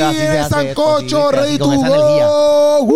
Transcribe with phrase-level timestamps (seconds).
[0.00, 2.88] aquí así en el sancocho, ready to go.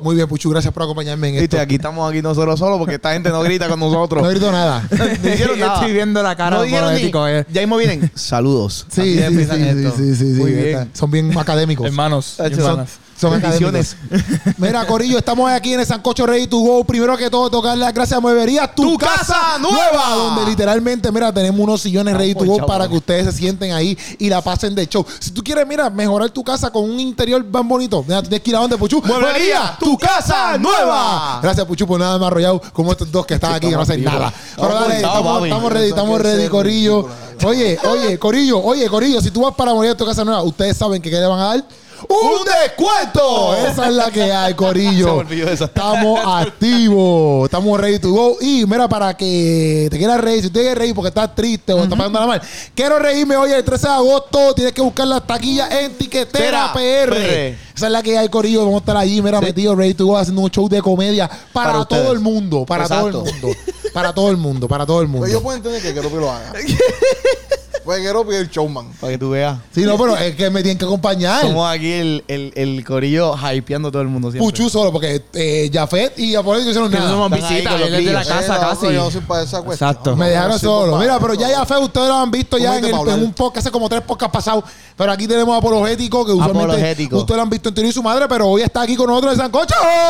[0.00, 1.42] Muy bien, Puchu, gracias por acompañarme en esto.
[1.42, 4.22] Viste, aquí estamos aquí nosotros solos porque esta gente no grita con nosotros.
[4.22, 4.86] No grito nada.
[4.90, 5.74] No hicieron nada.
[5.74, 7.26] Estoy viendo la cara no político.
[7.28, 7.44] Eh.
[7.52, 8.10] Ya mismo vienen.
[8.14, 8.86] Saludos.
[8.90, 10.90] Sí, sí, sí, sí, sí, Muy bien.
[10.94, 11.86] Son bien académicos.
[11.86, 12.98] Hermanos, hermanas.
[13.18, 13.96] Son Bendiciones.
[14.10, 14.54] académicos.
[14.58, 16.84] Mira, Corillo, estamos aquí en el Sancocho Ready to Go.
[16.84, 20.14] Primero que todo, tocar las gracias a Mueverías Tu, Tu Casa Nueva.
[20.14, 23.98] Donde literalmente, mira, tenemos unos sillones Ready to Go para que ustedes se sienten ahí
[24.18, 25.04] y la pasen de show.
[25.18, 28.44] Si tú quieres, mira, mejorar tu casa con un interior más bonito, mira, tú tienes
[28.44, 29.02] que ir a donde, Puchu.
[29.02, 31.40] Mueblería Tu Casa Nueva.
[31.42, 34.04] Gracias, Puchu, por nada más arrollado como estos dos que están aquí que no hacen
[34.04, 34.32] nada.
[34.54, 37.08] Pero dale, estamos, estamos ready, estamos ready, Corillo.
[37.44, 41.00] Oye, oye, Corillo, oye, Corillo, si tú vas para morir tu casa nueva, ustedes saben
[41.02, 41.64] que qué le van a dar.
[42.08, 43.56] ¡Un descuento!
[43.56, 45.22] Esa es la que hay, Corillo.
[45.50, 47.46] Estamos activos.
[47.46, 48.36] Estamos ready to go.
[48.40, 51.82] Y mira, para que te quieras reír, si tú quieres reír porque estás triste o
[51.82, 52.42] estás pasando la mal,
[52.74, 54.54] quiero reírme hoy el 13 de agosto.
[54.54, 57.14] Tienes que buscar las taquillas en Tiquetera Tera PR.
[57.14, 57.56] PR.
[57.74, 58.60] Esa es la que hay, Corillo.
[58.60, 61.84] Vamos a estar allí, mira, metidos, ready to go, haciendo un show de comedia para,
[61.84, 62.64] todo el mundo.
[62.64, 63.48] Para todo el mundo.
[63.92, 64.68] Para todo el mundo.
[64.68, 65.42] Para todo el Pues yo mundo.
[65.42, 66.52] puedo entender que Keropi lo haga.
[67.88, 68.92] pues Keropi es el showman.
[69.00, 69.56] Para que tú veas.
[69.74, 71.40] Sí, no, pero es que me tienen que acompañar.
[71.40, 74.46] Somos aquí el, el, el corillo hypeando a todo el mundo siempre.
[74.46, 77.08] Puchu solo, porque eh, Jafet y Apolo no hicieron nada.
[77.08, 78.36] somos Están ahí visitas, con los él es de la críos.
[78.36, 78.84] casa Eh, casi.
[78.86, 79.88] no, Yo no soy para esa cuestión.
[79.90, 80.16] Exacto.
[80.16, 80.98] Me dejaron solo.
[80.98, 83.10] Mira, pero ya ya fe, ustedes lo han visto ya en, Comete el- pa' en
[83.12, 83.24] hablar.
[83.26, 84.64] un podcast hace como tres podcasts pasados.
[84.94, 87.16] Pero aquí tenemos a Apologético, que usualmente Apologético.
[87.16, 89.32] ustedes lo han visto en Tiro y su madre, pero hoy está aquí con nosotros
[89.32, 89.74] en Sancocho.
[89.74, 90.06] Eh.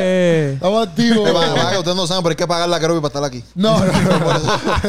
[0.00, 3.44] Eh, para que ustedes no saben, pero hay que pagarle a Keropi para estar aquí.
[3.54, 4.88] No, no, no.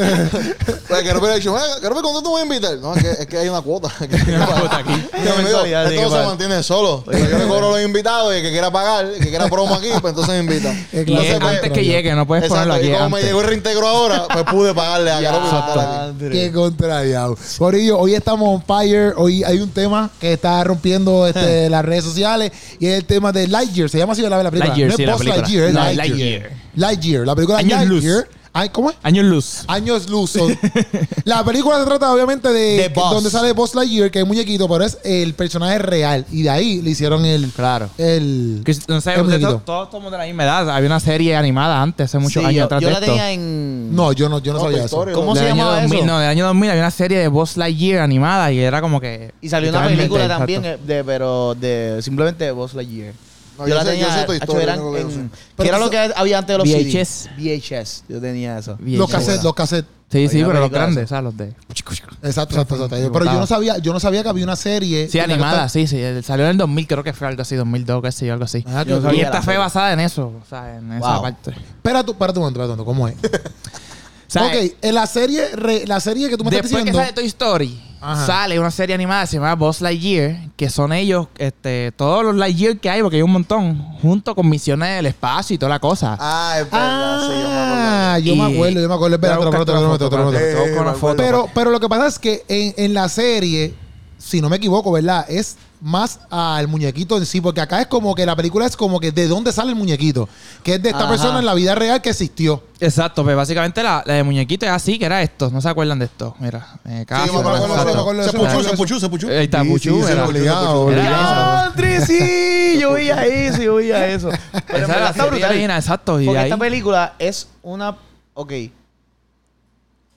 [0.90, 2.76] Pues Keropi le ha dicho, "Eh, Keropi, ¿cuándo te voy a invitar?
[2.78, 3.88] No, es que, es que hay una cuota.
[4.00, 4.84] Hay que pagar.
[4.86, 6.26] Y me dijo, mensualidad, tiene que Esto se pagar.
[6.26, 7.02] mantiene solo.
[7.04, 9.74] Pues yo le cobro los invitados y el que quiera pagar, el que quiera promo
[9.74, 10.72] aquí, pues entonces me invita.
[10.92, 13.22] Y es se puede, antes que yo- llegue, no puedes ponerlo aquí y como me
[13.22, 15.78] llegó el reintegro ahora, pues pude pagarle a Keropi para estar
[16.10, 16.28] aquí.
[16.30, 17.36] Qué contrariado.
[17.58, 19.14] Corillo, hoy estamos on fire.
[19.16, 22.50] Hoy hay un tema que está rompiendo este, las redes sociales
[22.80, 23.88] y es el tema de Lightyear.
[23.88, 24.74] Se llama así la, la película.
[24.80, 25.42] Lightyear, no es sí, la Buzz película.
[25.42, 26.08] Lightyear, es No, Lightyear.
[26.08, 26.50] Lightyear.
[26.76, 28.04] Lightyear, la película Años luz.
[28.04, 28.28] Lightyear.
[28.52, 28.96] Ay, ¿Cómo es?
[29.04, 29.58] Años luz.
[29.68, 30.30] Años luz.
[30.32, 30.58] son-
[31.24, 33.10] la película se trata obviamente de, De Buzz.
[33.12, 36.26] donde sale Buzz Lightyear, que es muñequito, pero es el personaje real.
[36.32, 37.48] Y de ahí le hicieron el...
[37.54, 37.90] Claro.
[37.96, 39.52] El, Que, no sé, el ustedes muñequito.
[39.58, 40.68] to- todos somos de la misma edad.
[40.68, 43.06] Había una serie animada antes, hace muchos Sí, años yo, atrás yo de la esto.
[43.12, 43.94] tenía en.
[43.94, 44.96] No, yo no, yo no No, sabía Toy eso.
[44.96, 46.06] Story, ¿Cómo se Del año llamaba 2000, eso?
[46.08, 49.32] No, del año 2000 había una serie de Buzz Lightyear animada y era como que...
[49.40, 50.38] Y salió una literalmente, película exacto.
[50.40, 53.12] también, eh, de, pero de simplemente Buzz Lightyear.
[53.60, 55.30] No, yo sé- yo sé hacho, Story, eran yo en-.
[55.56, 56.92] ¿Qué era eso- lo que había antes de los VHS.
[56.92, 57.30] CDs?
[57.38, 58.04] VHS.
[58.08, 58.76] Yo tenía eso.
[58.80, 59.90] Bien Los cassettes, los cassettes.
[60.10, 61.22] Sí, sí, pero los grandes, ¿sabes?
[61.24, 61.54] Los de...
[61.68, 63.12] Exacto, exacto, exacto.
[63.12, 65.08] Pero yo no sabía, yo no sabía que había una serie.
[65.08, 66.02] Sí, la animada, sí, sí.
[66.24, 68.64] Salió en el 2000, creo que fue algo así, 2002, qué sé yo, algo así.
[68.66, 71.52] Ah, y la esta fue basada en eso, o sea, en esa parte.
[71.52, 73.14] Espera tú, espera tú, espera tú, ¿cómo es?
[74.30, 77.00] Sea, ok, en la serie, re- la serie que tú me estás Después que diciendo.
[77.00, 78.26] sale Toy Story, Ajá.
[78.26, 82.36] sale una serie animada que se llama Buzz Lightyear, que son ellos, este, todos los
[82.36, 85.80] Lightyear que hay, porque hay un montón, junto con misiones del espacio y toda la
[85.80, 86.16] cosa.
[86.20, 87.74] Ah, es verdad, sí, yo me acuerdo.
[87.76, 89.14] Ah, yo me Y- acuerdo, yo me acuerdo.
[89.16, 90.98] Espera, Voy a buscarte prometo, te lo una prometo.
[90.98, 91.16] foto, una.
[91.16, 93.74] Pero, pero lo que pasa es que en, en la serie,
[94.16, 95.26] si no me equivoco, ¿verdad?
[95.28, 99.00] Es más al muñequito en sí, porque acá es como que la película es como
[99.00, 100.28] que de dónde sale el muñequito,
[100.62, 101.08] que es de esta Ajá.
[101.10, 102.62] persona en la vida real que existió.
[102.80, 105.50] Exacto, pues básicamente la, la de muñequito es así, que era esto.
[105.50, 106.34] ¿No se acuerdan de esto?
[106.38, 109.28] Mira, eh, cada Sí, me acuerdo, me acuerdo Se puchó, se puchó, se puchó.
[109.28, 110.26] Ahí está, Sí, Puchu, sí, sí, era.
[110.26, 111.56] obligado, Era obligado.
[111.70, 112.78] ¡Andrés, sí!
[112.80, 114.30] Yo veía eso, yo veía eso.
[114.66, 115.50] Pero en Esa verdad era la está serie brutal.
[115.50, 116.20] original, exacto.
[116.20, 117.96] Y Porque ahí, esta película es una.
[118.34, 118.52] Ok.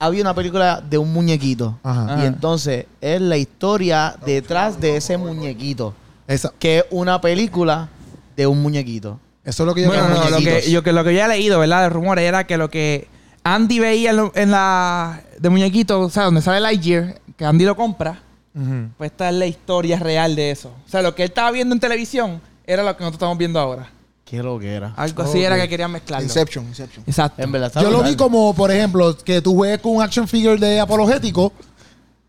[0.04, 1.78] Había una película de un muñequito.
[1.82, 2.22] Ajá.
[2.22, 5.94] Y entonces es la historia detrás de ese muñequito.
[6.26, 7.88] Esa- Que es una película
[8.36, 9.18] de un muñequito.
[9.44, 10.18] eso es lo que yo bueno, creo.
[10.24, 11.82] no, lo que, yo, que lo que yo había leído, ¿verdad?
[11.82, 13.08] De rumores era que lo que
[13.44, 17.64] Andy veía en, lo- en la de muñequito, o sea, donde sale Lightyear, que Andy
[17.66, 18.22] lo compra,
[18.54, 18.88] Ujú.
[18.96, 20.70] pues esta es la historia real de eso.
[20.86, 23.60] O sea, lo que él estaba viendo en televisión era lo que nosotros estamos viendo
[23.60, 23.90] ahora.
[24.24, 24.94] Qué lo que era.
[24.96, 26.24] Algo así era que querían mezclarlo.
[26.26, 27.04] Inception, Inception.
[27.06, 27.42] Exacto.
[27.42, 30.26] En verdad está Yo lo vi como, por ejemplo, que tú juegues con un action
[30.26, 31.52] figure de apologético,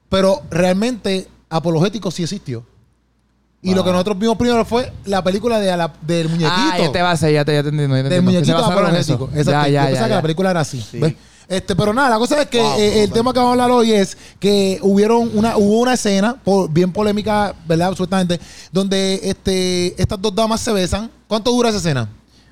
[0.09, 2.65] pero realmente apologético sí existió.
[3.62, 6.51] Y lo que nosotros vimos primero fue la película de la- del muñequito.
[6.56, 7.95] Ah, ya te vas a ya te, ya te entiendo.
[7.95, 8.31] ya te del entiendo.
[8.31, 9.30] Muñequito apologético.
[9.33, 9.51] Exacto.
[9.51, 10.81] Ya, Yo ya, pensaba ya, que la película era así.
[10.81, 11.00] Sí.
[11.00, 11.15] ¿ves?
[11.47, 13.71] Este, pero nada, la cosa es que Wow, eh, el tema que vamos a hablar
[13.71, 16.38] hoy es que hubieron una, hubo una escena
[16.71, 17.89] bien polémica, ¿verdad?
[17.89, 18.39] Absolutamente,
[18.71, 21.12] donde este, estas dos damas se besan.
[21.27, 22.09] ¿Cuánto dura esa escena?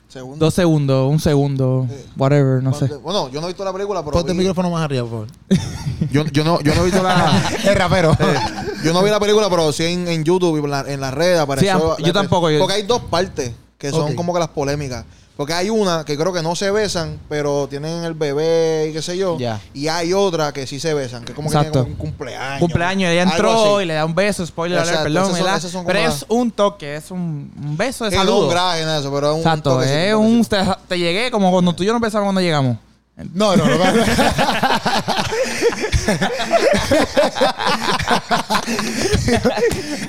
[0.08, 0.46] Segundo.
[0.46, 2.86] Dos segundos, un segundo, whatever, no sé.
[2.98, 4.12] Bueno, yo no he visto la película, pero.
[4.12, 5.28] Ponte el micrófono más arriba, por favor.
[6.12, 7.42] yo, yo, no, yo no he visto la.
[7.64, 8.16] el rapero.
[8.84, 11.16] yo no vi la película, pero sí en, en YouTube y en, la- en las
[11.16, 11.96] redes apareció.
[11.98, 15.04] Sí, yo la- tampoco, yo- Porque hay dos partes que son como que las polémicas.
[15.36, 19.02] Porque hay una que creo que no se besan, pero tienen el bebé y qué
[19.02, 19.38] sé yo.
[19.40, 19.60] Ya.
[19.74, 21.82] Y hay otra que sí se besan, que es como que Exacto.
[21.84, 22.60] tiene como un cumpleaños.
[22.60, 25.58] Cumpleaños, ella entró y le da un beso, spoiler alert, perdón, esas son- ¿verdad?
[25.58, 28.44] esas son Pero es un toque, es un, un beso de no saludo.
[28.46, 30.58] un graje en eso, pero es un Exacto, toquecito, es un un te,
[30.88, 32.78] te llegué como cuando tú y yo nos empezamos cuando llegamos.
[33.16, 33.76] No, no, no.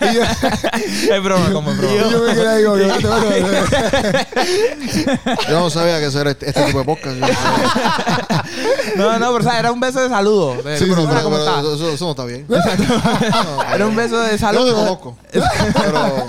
[0.00, 0.22] y yo,
[1.14, 1.94] es broma, como es broma.
[1.94, 4.26] y yo me quedé ahí como que, "Vete, vete, vete".
[5.48, 7.16] Yo no sabía que eso era este, este tipo de podcast.
[7.16, 7.26] Yo-
[8.96, 10.62] No, no, pero o sea, era un beso de saludo.
[10.62, 11.64] De- Sí, pero- ¿cómo pero estás?
[11.64, 12.46] eso, eso no está bien.
[13.74, 14.74] Era un beso de Yo no te saludo.
[14.74, 15.16] conozco.
[15.32, 16.26] Pero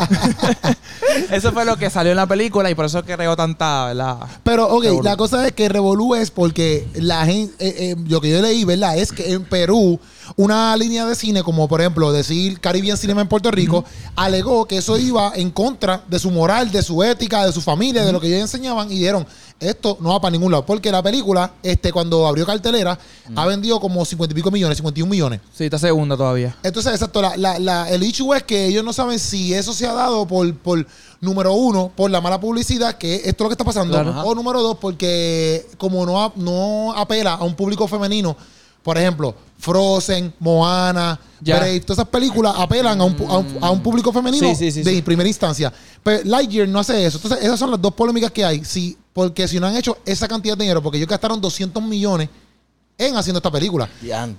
[1.32, 4.18] Eso fue lo que salió en la película y por eso creó tanta, ¿verdad?
[4.44, 5.04] Pero, ok, Revolú.
[5.04, 6.65] la cosa es que Revolú es porque
[6.96, 8.98] la gente, eh, eh, lo que yo leí, ¿verdad?
[8.98, 10.00] Es que en Perú,
[10.36, 13.86] una línea de cine, como por ejemplo decir Caribbean Cinema en Puerto Rico,
[14.16, 18.06] alegó que eso iba en contra de su moral, de su ética, de su familia,
[18.06, 19.26] de lo que ellos enseñaban y dijeron,
[19.60, 20.66] esto no va para ningún lado.
[20.66, 22.98] Porque la película, este, cuando abrió cartelera,
[23.36, 25.42] ha vendido como 50 y pico millones, 51 millones.
[25.54, 26.56] Sí, está segunda todavía.
[26.64, 29.88] Entonces, exacto, la, la- la- el issue es que ellos no saben si eso se
[29.88, 30.86] ha dado por, por
[31.22, 34.22] número uno, por la mala publicidad, que esto es lo que está pasando, Claro.
[34.24, 38.36] o número dos, porque como no, no apela a un público femenino,
[38.86, 41.56] por ejemplo, Frozen, Moana, Ya.
[41.58, 44.72] Brave, todas esas películas apelan a un, a un, a un público femenino Sí, sí,
[44.72, 45.74] sí, de primera instancia.
[46.04, 47.18] Pero Lightyear no hace eso.
[47.18, 48.64] Entonces, esas son las dos polémicas que hay.
[48.64, 52.30] Sí, porque si no han hecho esa cantidad de dinero, porque ellos gastaron 200 millones
[52.96, 53.90] en haciendo esta película.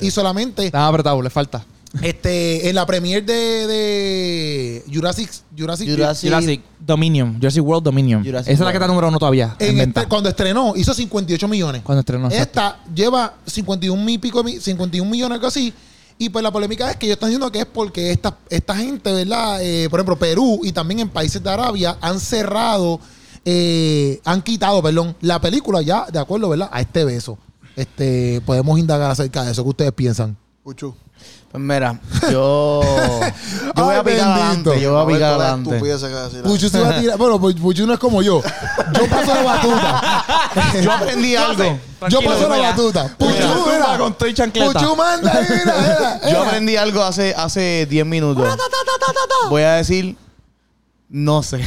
[0.07, 1.65] Y solamente Estaba apretado, le falta.
[2.03, 7.35] Este, en la premiere de, de Jurassic, Jurassic, Jurassic- Jurassic Dominion.
[7.37, 8.25] Jurassic World Dominion.
[8.25, 9.57] Jurassic Esa es la que está número uno todavía.
[9.59, 10.01] En, en venta.
[10.03, 11.83] este- cuando estrenó, hizo 58 millones.
[11.83, 12.27] Cuando estrenó.
[12.27, 12.43] exacto.
[12.61, 15.73] Esta lleva 51 mil pico, mi- 51 millones, algo así.
[16.19, 19.13] Y pues la polémica es que ellos están diciendo que es porque esta, esta gente,
[19.13, 19.63] ¿verdad?
[19.63, 22.99] Eh, por ejemplo, Perú y también en países de Arabia han cerrado,
[23.45, 26.71] eh, han quitado, perdón, la película ya, de acuerdo, ¿verdad?
[26.73, 27.39] A este beso.
[27.77, 29.63] Este, podemos indagar acerca de eso.
[29.63, 30.37] ¿Qué ustedes piensan?
[30.65, 30.95] Puchu.
[31.53, 31.99] Pues mira,
[32.31, 32.83] yo.
[32.83, 34.25] yo voy Ay, a picar bendito.
[34.25, 34.81] adelante.
[34.81, 35.79] Yo voy a picar adelante.
[36.43, 37.17] Puchu se va a tirar.
[37.17, 38.43] Bueno, Puchu Puchu no es como yo.
[38.93, 40.25] Yo paso la batuta.
[40.83, 41.79] Yo aprendí algo.
[42.09, 43.09] Yo paso la batuta.
[43.17, 44.73] Puchu, Mira, con todo y chancleta.
[44.73, 46.43] Puchu manda, ahí, mira, mira, Yo mira.
[46.43, 48.45] aprendí algo hace, hace 10 minutos.
[49.49, 50.17] Voy a decir.
[51.09, 51.65] No sé.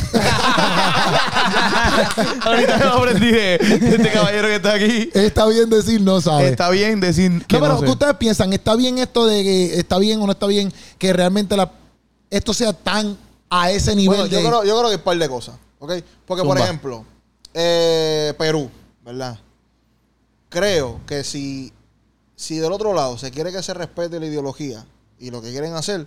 [2.42, 5.10] Ahorita lo aprendí de, de este caballero que está aquí.
[5.14, 6.50] Está bien decir no sabe.
[6.50, 7.86] Está bien decir que no, pero no sé.
[7.86, 8.52] ¿qué ustedes piensan?
[8.52, 11.72] ¿Está bien esto de que está bien o no está bien que realmente la,
[12.30, 13.18] esto sea tan
[13.50, 15.56] a ese nivel Bueno, yo creo, yo creo que hay un par de cosas.
[15.80, 15.94] ¿Ok?
[16.26, 17.06] Porque, por ejemplo,
[17.54, 18.70] eh, Perú,
[19.06, 19.40] ¿verdad?
[20.50, 21.72] Creo que si,
[22.36, 24.86] si del otro lado se quiere que se respete la ideología
[25.18, 26.06] y lo que quieren hacer,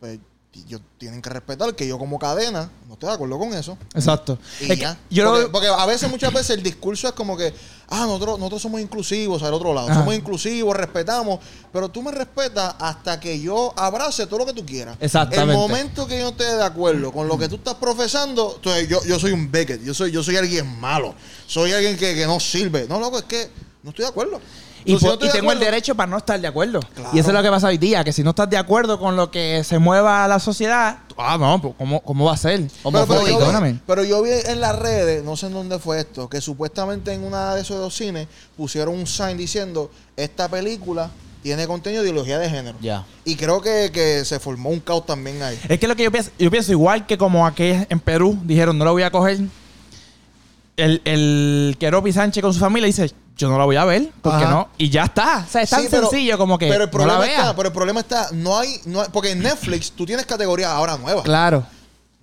[0.00, 0.18] pues
[0.60, 3.76] ellos tienen que respetar que yo como cadena no estoy de acuerdo con eso.
[3.94, 4.38] Exacto.
[4.60, 4.98] Y Es ya.
[5.10, 7.52] yo porque, lo- porque a veces, muchas veces, el discurso es como que,
[7.88, 9.88] ah, nosotros, nosotros somos inclusivos al otro lado.
[9.88, 9.98] Ajá.
[10.00, 11.40] Somos inclusivos, respetamos,
[11.72, 14.96] pero tú me respetas hasta que yo abrace todo lo que tú quieras.
[15.00, 15.52] Exactamente.
[15.52, 18.88] El momento que yo no esté de acuerdo con lo que tú estás profesando, entonces
[18.88, 21.14] yo, yo soy un Beckett, yo soy, yo soy alguien malo,
[21.46, 22.86] soy alguien que, que no sirve.
[22.88, 23.50] No, loco, es que
[23.82, 24.40] no estoy de acuerdo.
[24.84, 26.80] Y, Entonces, po- tengo el derecho para no estar de acuerdo.
[26.94, 27.10] Claro.
[27.12, 29.16] Y eso es lo que pasa hoy día, que si no estás de acuerdo con
[29.16, 32.68] lo que se mueva la sociedad, ah, no, pues, ¿cómo, cómo va a ser?
[32.82, 33.80] Pero, pero yo vi, perdóname.
[33.86, 37.24] pero yo vi en las redes, no sé en dónde fue esto, que supuestamente en
[37.24, 41.10] una de esos dos cines pusieron un sign diciendo esta película
[41.42, 42.78] tiene contenido de ideología de género.
[42.80, 43.04] Ya.
[43.24, 45.58] Y creo que, que se formó un caos también ahí.
[45.68, 48.78] Es que lo que yo pienso, yo pienso igual que como aquí en Perú dijeron,
[48.78, 49.40] no lo voy a coger.
[50.76, 54.38] El, el Keropi Sánchez con su familia dice, yo no la voy a ver, ¿por
[54.38, 54.50] qué Ajá.
[54.54, 54.68] no?
[54.78, 55.44] Y ya está.
[55.46, 57.38] O sea, es tan Sí, pero- sencillo como que pero el no problema la vea.
[57.40, 60.70] está, pero el problema está, no hay, no hay- porque en Netflix tú tienes categorías
[60.70, 61.24] ahora nuevas.
[61.24, 61.64] Claro.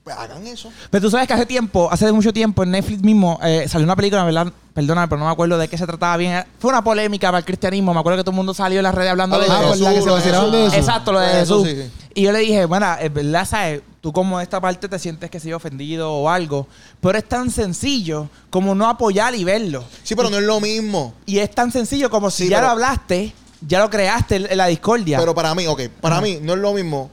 [0.04, 0.72] Pues hagan eso.
[0.90, 3.96] Pero tú sabes que hace tiempo, hace mucho tiempo, en Netflix mismo eh, salió una
[3.96, 4.52] película, ¿verdad?
[4.74, 6.44] Perdóname, pero no me acuerdo de qué se trataba bien.
[6.58, 7.94] Fue una polémica para el cristianismo.
[7.94, 9.60] Me acuerdo que todo el mundo salió en las redes hablando Ah, de lo de
[9.60, 9.70] eso.
[9.84, 10.78] ¿verdad que se vacilaron lo de?
[10.78, 11.68] Exacto, lo de Jesús.
[11.68, 12.10] Jesús, sí, sí.
[12.16, 13.82] Y yo le dije, bueno, es verdad, ¿sabes?
[14.02, 16.68] Tú como de esta parte te sientes que se ofendido o algo.
[17.00, 19.84] Pero es tan sencillo como no apoyar y verlo.
[20.04, 21.14] Sí, pero no es lo mismo.
[21.28, 23.34] Y es tan sencillo como si Sí, ya pero- lo hablaste,
[23.68, 25.20] ya lo creaste en la discordia.
[25.20, 26.24] Pero para mí, ok, para Ajá.
[26.26, 27.12] mí no es lo mismo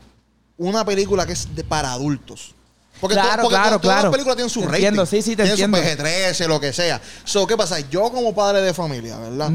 [0.57, 2.55] una película que es de, para adultos.
[3.01, 4.03] Porque, Claro, porque claro, to- todas claro.
[4.09, 4.77] las películas tienen su Te rating.
[4.79, 5.77] entiendo, sí, sí, te tienen entiendo.
[5.77, 7.01] su PG-13, lo que sea.
[7.25, 7.79] So, ¿qué pasa?
[7.91, 9.51] Yo como padre de familia, ¿verdad?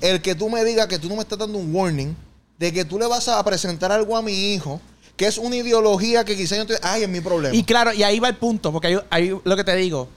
[0.00, 2.14] El que tú me digas que tú no me estás dando un warning
[2.58, 4.78] de que tú le vas a presentar algo a mi hijo
[5.16, 6.78] que es una ideología que quizás yo te...
[6.82, 7.54] Ay, es mi problema.
[7.54, 10.08] Y claro, y ahí va el punto, porque ahí, ahí lo que te digo.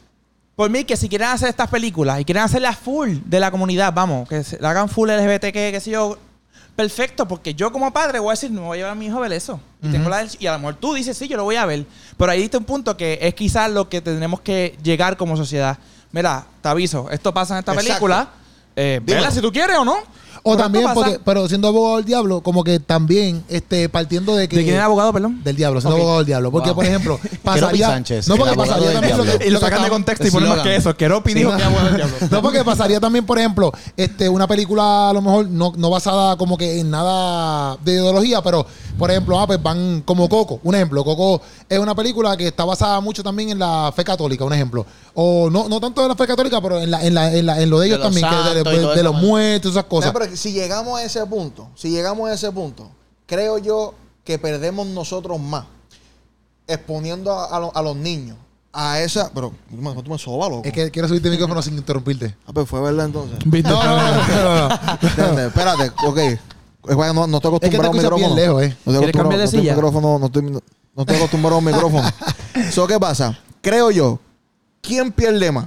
[0.56, 3.94] Por mí, que si quieren hacer estas películas y quieren hacerlas full de la comunidad,
[3.94, 6.18] vamos, que se la hagan full LGBT, que qué sé yo.
[6.78, 9.18] perfecto, porque yo como padre voy a decir, no voy a llevar a mi hijo
[9.18, 9.60] a ver eso.
[9.82, 11.86] Y, tengo la, y a lo mejor tú dices, sí, yo lo voy a ver.
[12.18, 15.78] Pero ahí está un punto que es quizás lo que tenemos que llegar como sociedad.
[16.14, 17.90] Mira, te aviso, esto pasa en esta Exacto.
[17.90, 18.30] película.
[18.78, 19.98] Eh, vela si tú quieres o no.
[20.48, 24.58] O también, porque, pero siendo abogado del diablo, como que también este, partiendo de que.
[24.58, 25.44] ¿De quién era abogado, perdón?
[25.44, 26.52] Del diablo, siendo abogado del diablo.
[26.52, 26.75] Porque, Wow.
[26.75, 27.88] por ejemplo, pasaría.
[27.88, 29.48] Sánchez, no, porque pasaría también lo que.
[29.48, 30.96] Y lo que sacan de contexto y ponen más que eso.
[30.96, 32.16] Keropi dijo que era abogado del diablo.
[32.30, 36.38] No, porque pasaría también, por ejemplo, este, una película a lo mejor no, no basada
[36.38, 38.68] como que en nada de ideología, pero,
[39.00, 40.60] por ejemplo, ah, pues van como Coco.
[40.64, 44.46] Un ejemplo, Coco es una película que está basada mucho también en la fe católica,
[44.46, 44.86] un ejemplo.
[45.18, 47.62] O no, no tanto en la fe católica, pero en, la, en, la, en, la-
[47.62, 50.14] en lo de ellos los también, que de, de- de los muertos, esas cosas.
[50.14, 52.90] No, pero si llegamos a ese punto, si llegamos a ese punto,
[53.26, 53.94] creo yo
[54.26, 55.66] que perdemos nosotros más
[56.68, 58.38] exponiendo a, a lo- a los niños
[58.74, 59.32] a esa.
[59.34, 60.64] Pero, tú me, tú me sobas, loco.
[60.66, 62.36] Es que quiero subirte el micrófono sin interrumpirte.
[62.46, 63.38] Ah, pues fue verdad entonces.
[63.46, 63.70] ¿Viste?
[63.70, 64.76] No, no, no, no, no.
[65.02, 66.18] Espérate, espérate, ok.
[66.18, 68.36] Es que No, no estoy Es que te acostumbrado a un micrófono.
[68.36, 68.78] lejos, eh.
[68.86, 71.66] No estoy ¿Quieres acostumbrado- de no estoy micrófono, no estoy, no estoy acostumbrado a un
[71.66, 72.10] micrófono.
[72.72, 73.40] so, ¿Qué pasa?
[73.62, 74.20] Creo yo,
[74.86, 75.65] ¿quién pierde más?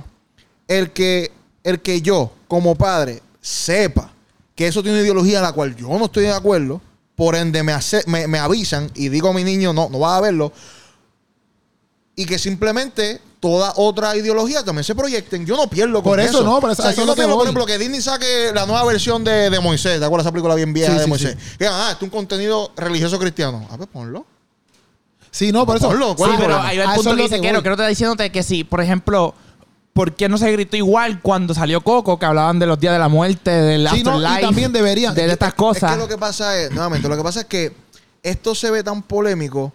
[0.66, 1.32] El que,
[1.64, 4.12] el que yo, como padre, sepa
[4.54, 6.80] que eso tiene una ideología a la cual yo no estoy de acuerdo,
[7.14, 10.18] por ende me, hace- me, me avisan y digo a mi niño, no, no vas
[10.18, 10.52] a verlo,
[12.16, 15.46] y que simplemente toda otra ideología también se proyecten.
[15.46, 17.14] Yo no pierdo con Por eso no, por O eso- sea, eso yo es no
[17.14, 20.00] pierdo, por ejemplo, que Disney saque la nueva versión de, de Moisés.
[20.00, 21.36] ¿Te acuerdas esa película bien vieja Sí, de sí, Moisés?
[21.56, 23.66] Que, ah, esto es un contenido religioso cristiano.
[23.70, 24.26] A ver, ponlo.
[25.30, 25.88] Sí, no, por eso.
[25.88, 27.40] Ponlo, Sí, ¿cuál es pero ahí va el eso punto es que lo dice que
[27.40, 27.58] Quiero.
[27.58, 29.34] estar diciéndote que si, por ejemplo,
[29.92, 32.18] ¿por qué no se gritó igual cuando salió Coco?
[32.18, 34.40] Que hablaban de los días de la muerte, del Sí, no, y afterlife.
[34.42, 35.14] también deberían.
[35.14, 35.92] De estas Es cosas.
[35.92, 37.72] que lo que pasa es, nuevamente, lo que pasa es que
[38.22, 39.72] esto se ve tan polémico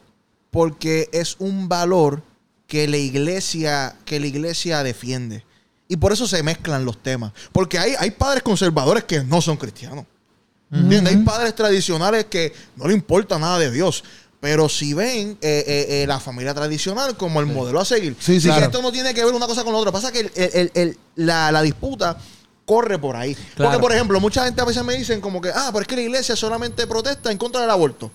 [0.52, 2.22] porque es un valor
[2.68, 5.46] que la iglesia, que la iglesia defiende.
[5.88, 7.32] Y por eso se mezclan los temas.
[7.52, 10.06] Porque hay, hay padres conservadores que no son cristianos.
[10.72, 11.14] ¿Entiendes?
[11.14, 14.04] Hay padres tradicionales que no le importa nada de Dios.
[14.44, 18.14] Pero si ven eh, eh, eh, la familia tradicional como el modelo a seguir.
[18.20, 18.66] Sí, claro.
[18.66, 19.94] esto no tiene que ver una cosa con la otra.
[19.94, 22.18] Pasa que el- el- el- el- la, la disputa
[22.66, 23.36] corre por ahí.
[23.36, 23.72] Claro.
[23.72, 25.96] Porque, por ejemplo, mucha gente a veces me dicen como que, ah, pero es que
[25.96, 28.12] la iglesia solamente protesta en contra del aborto.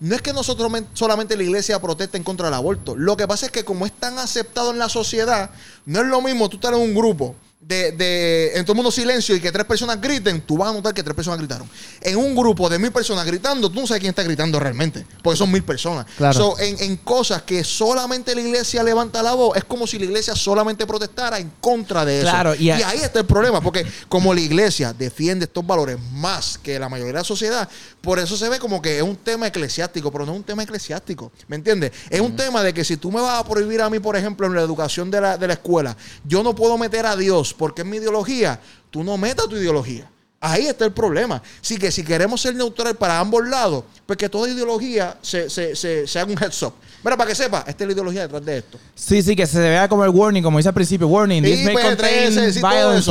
[0.00, 2.96] No es que nosotros men- solamente la iglesia protesta en contra del aborto.
[2.96, 5.50] Lo que pasa es que como es tan aceptado en la sociedad,
[5.84, 8.92] no es lo mismo tú estar en un grupo de, de en todo el mundo
[8.92, 11.68] silencio y que tres personas griten, tú vas a notar que tres personas gritaron.
[12.00, 15.36] En un grupo de mil personas gritando, tú no sabes quién está gritando realmente, porque
[15.36, 16.06] son mil personas.
[16.16, 16.38] Claro.
[16.38, 20.04] So, en, en cosas que solamente la iglesia levanta la voz, es como si la
[20.04, 22.30] iglesia solamente protestara en contra de eso.
[22.30, 26.78] Claro, y ahí está el problema, porque como la iglesia defiende estos valores más que
[26.78, 27.68] la mayoría de la sociedad,
[28.00, 30.62] por eso se ve como que es un tema eclesiástico, pero no es un tema
[30.62, 31.90] eclesiástico, ¿me entiendes?
[32.10, 34.46] Es un tema de que si tú me vas a prohibir a mí, por ejemplo,
[34.46, 37.82] en la educación de la, de la escuela, yo no puedo meter a Dios porque
[37.82, 38.60] es mi ideología,
[38.90, 40.10] tú no metas tu ideología.
[40.38, 41.42] Ahí está el problema.
[41.62, 45.74] Sí que si queremos ser neutral para ambos lados, pues que toda ideología se, se,
[45.74, 46.74] se, se haga un heads up.
[47.02, 48.78] Mira, para que sepa, esta es la ideología detrás de esto.
[48.94, 51.42] Sí, sí, que se vea como el warning, como dice al principio, warning.
[51.42, 53.10] Sí, This pues, contain sí, violence,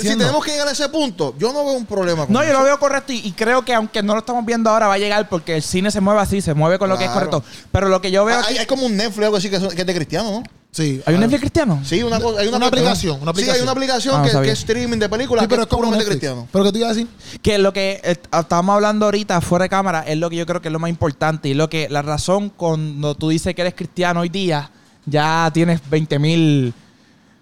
[0.00, 2.52] Si, tenemos que llegar a ese punto, yo no veo un problema con No, yo
[2.52, 4.98] lo veo correcto y, y creo que aunque no lo estamos viendo ahora va a
[4.98, 7.44] llegar porque el cine se mueve así, se mueve con lo que es correcto.
[7.70, 9.56] Pero lo que yo veo hay, aquí- hay como un Netflix o algo así que
[9.56, 10.42] es de cristiano, ¿no?
[10.70, 11.00] Sí.
[11.06, 11.80] ¿Hay un Netflix cristiano?
[11.84, 13.62] Sí, una, cosa- hay una, Una aplicación, una Sí, hay aplicación.
[13.62, 14.52] una aplicación Ah, no que, sabía.
[14.52, 16.20] es streaming de películas Sí, pero que es como puramente Netflix.
[16.20, 16.48] cristiano.
[16.52, 17.08] Pero que tú ibas a decir.
[17.42, 20.60] Que lo que eh, estábamos hablando ahorita fuera de cámara es lo que yo creo
[20.60, 23.74] que es lo más importante y lo que la razón cuando tú dices que eres
[23.74, 24.70] cristiano hoy día
[25.06, 26.74] ya tienes 20 mil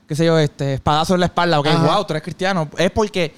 [0.09, 1.95] qué sé yo este espadazos en la espalda ok Ajá.
[1.97, 3.35] wow tú eres cristiano es porque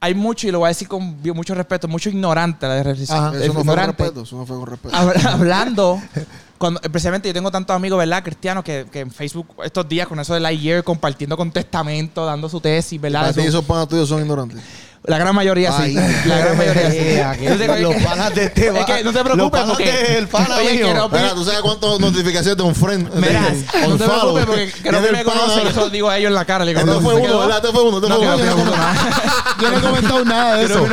[0.00, 2.92] hay mucho y lo voy a decir con mucho respeto mucho ignorante la de Ajá.
[2.92, 4.94] Eso no fue con ignorante respeto, eso no fue con respeto.
[4.96, 6.00] Habla- hablando
[6.64, 10.18] cuando especialmente yo tengo tantos amigos verdad cristianos que, que en Facebook estos días con
[10.18, 14.08] eso de Lightyear compartiendo con testamento dando su tesis verdad Para ti esos panas tuyos
[14.08, 14.62] son ignorantes.
[15.06, 15.82] La gran mayoría sí.
[15.82, 15.94] Ay.
[16.24, 16.96] La gran mayoría sí.
[16.98, 19.92] Eh, Entonces, los panas de este Es que no te los preocupes panas porque.
[19.92, 21.04] del pana Oye, mío.
[21.04, 23.14] Espera, ¿tú sabes cuántas notificaciones de un friend?
[23.14, 25.62] Mira, de- no te preocupes porque creo que el me conoce.
[25.62, 26.64] Yo se lo digo a ellos en la cara.
[26.64, 27.38] Le digo, Este no, fue uno, quedó.
[27.40, 27.56] ¿verdad?
[27.58, 27.96] Este fue uno.
[27.98, 28.64] este No, fue que uno.
[28.64, 28.72] no,
[29.60, 30.86] Yo no, he comentado nada de eso.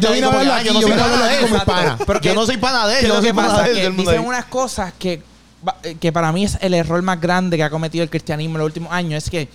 [0.00, 1.52] yo vine a hablar aquí, yo no yo soy vine a hablar de aquí con
[1.52, 1.98] mis panas.
[2.22, 3.00] Yo no soy pana de él.
[3.00, 3.64] ¿Qué Yo es no lo soy que pana pasa?
[3.66, 5.22] Que dicen unas cosas que,
[5.82, 8.60] eh, que para mí es el error más grande que ha cometido el cristianismo en
[8.60, 9.22] los últimos años.
[9.24, 9.48] Es que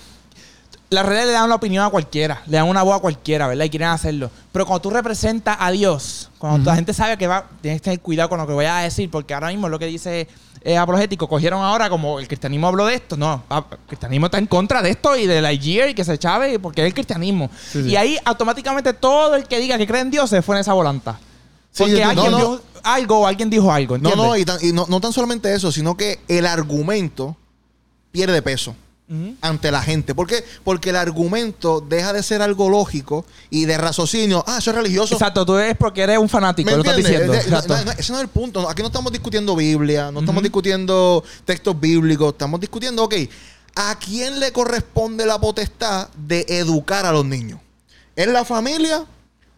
[0.89, 3.65] las redes le dan la opinión a cualquiera, le dan una voz a cualquiera, ¿verdad?
[3.65, 4.29] Y quieren hacerlo.
[4.51, 7.99] Pero cuando tú representas a Dios, cuando la gente sabe que va, tienes que tener
[7.99, 10.27] cuidado con lo que voy a decir, porque ahora mismo lo que dice
[10.61, 13.17] eh, apologético, cogieron ahora como el cristianismo habló de esto.
[13.17, 16.03] No, ah, el cristianismo está en contra de esto y de la year y que
[16.03, 17.49] se chave porque es el cristianismo.
[17.73, 20.73] Y ahí automáticamente todo el que diga que cree en Dios se fue en esa
[20.73, 21.19] volanta.
[21.77, 22.37] Porque alguien no, no.
[22.37, 23.97] dijo algo o alguien dijo algo.
[23.97, 27.35] No, no, y, tan- y no, no tan solamente eso, sino que el argumento
[28.11, 28.75] pierde peso.
[29.41, 30.15] Ante la gente.
[30.15, 30.43] ¿Por qué?
[30.63, 34.43] Porque el argumento deja de ser algo lógico y de raciocinio.
[34.47, 35.13] Ah, eso es religioso.
[35.13, 37.31] Exacto, tú eres porque eres un fanático, ¿Me lo estás diciendo.
[37.33, 37.77] De- no, Exacto.
[37.77, 38.61] no, no, ese no es el punto.
[38.63, 43.13] No, Aquí no estamos discutiendo Biblia, no estamos discutiendo textos bíblicos, estamos discutiendo, ok,
[43.75, 47.59] ¿a quién le corresponde la potestad de educar a los niños?
[48.15, 49.05] ¿Es la familia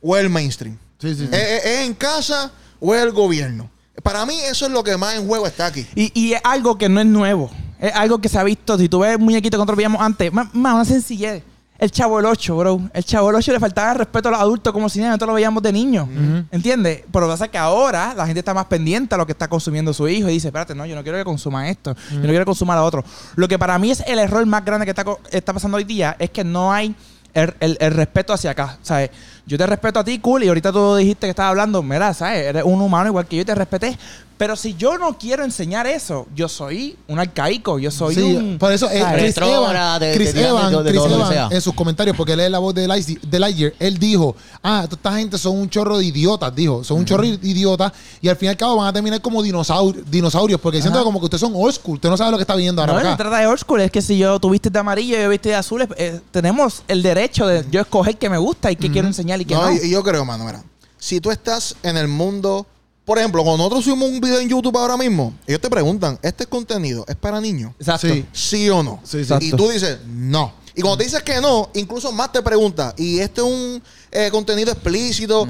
[0.01, 0.77] o es el mainstream?
[1.00, 1.30] Sí, sí, sí.
[1.32, 2.51] ¿Es, es- es en casa
[2.82, 3.70] o es el gobierno?
[4.04, 5.88] Para mí eso es lo que más en juego está aquí.
[5.96, 7.50] Y, y es algo que no es nuevo.
[7.79, 8.77] Es algo que se ha visto.
[8.77, 11.43] Si tú ves el muñequito que nosotros veíamos antes, más, más una sencillez.
[11.79, 12.81] El chavo del 8, bro.
[12.91, 15.34] El chavo del 8 le faltaba el respeto a los adultos como si nosotros lo
[15.36, 16.07] veíamos de niños.
[16.51, 17.03] ¿Entiendes?
[17.12, 19.34] Pero lo que pasa es que ahora la gente está más pendiente a lo que
[19.34, 21.96] está consumiendo su hijo y dice, espérate, no, yo no quiero que consuma esto.
[22.10, 23.03] Yo no quiero que consuma lo otro.
[23.36, 26.15] Lo que para mí es el error más grande que está, está pasando hoy día
[26.17, 26.96] es que no hay
[27.36, 28.79] el, el- el respeto hacia acá.
[28.81, 29.12] ¿Sabes?
[29.46, 32.48] Yo te respeto a ti, cool, y ahorita tú dijiste que estabas hablando, mira, ¿sabes?
[32.48, 33.96] Eres un humano igual que yo y te respeté.
[34.38, 38.58] Pero si yo no quiero enseñar eso, yo soy un arcaico, yo soy Sí, un...
[38.60, 39.03] por eso eh.
[39.13, 41.48] Chris Evans, de- Chris de- de- de Chris que sea.
[41.51, 44.84] en sus comentarios, porque él es la voz de, Light- de Lightyear, él dijo, ah,
[44.88, 47.91] toda esta gente son un chorro de idiotas, dijo, son un chorro de idiotas
[48.22, 51.20] y al fin y al cabo van a terminar como dinosaur- dinosaurios, porque siento como
[51.20, 53.12] que ustedes son old school, usted no sabe lo que está viendo ahora No, para
[53.12, 53.82] se trata de old school.
[53.82, 57.01] Es que si yo tuviste de amarillo y yo viste de azul, eh, tenemos el
[57.01, 59.63] derecho de yo escoger qué me gusta y qué quiero enseñar y qué no.
[59.63, 60.63] No, y, y yo creo, mano, mira,
[61.00, 62.65] si tú estás en el mundo,
[63.08, 66.46] por ejemplo, cuando nosotros subimos un video en YouTube ahora mismo, ellos te preguntan, ¿este
[66.46, 67.72] contenido es para niños?
[67.80, 68.06] Exacto.
[68.10, 68.26] Sí.
[68.34, 69.00] ¿Sí o no?
[69.02, 69.18] Sí, sí.
[69.20, 69.56] Y Exacto.
[69.56, 70.52] tú dices, no.
[70.76, 74.28] Y cuando te dices que no, incluso más te pregunta, ¿y este es un eh,
[74.30, 75.48] contenido explícito?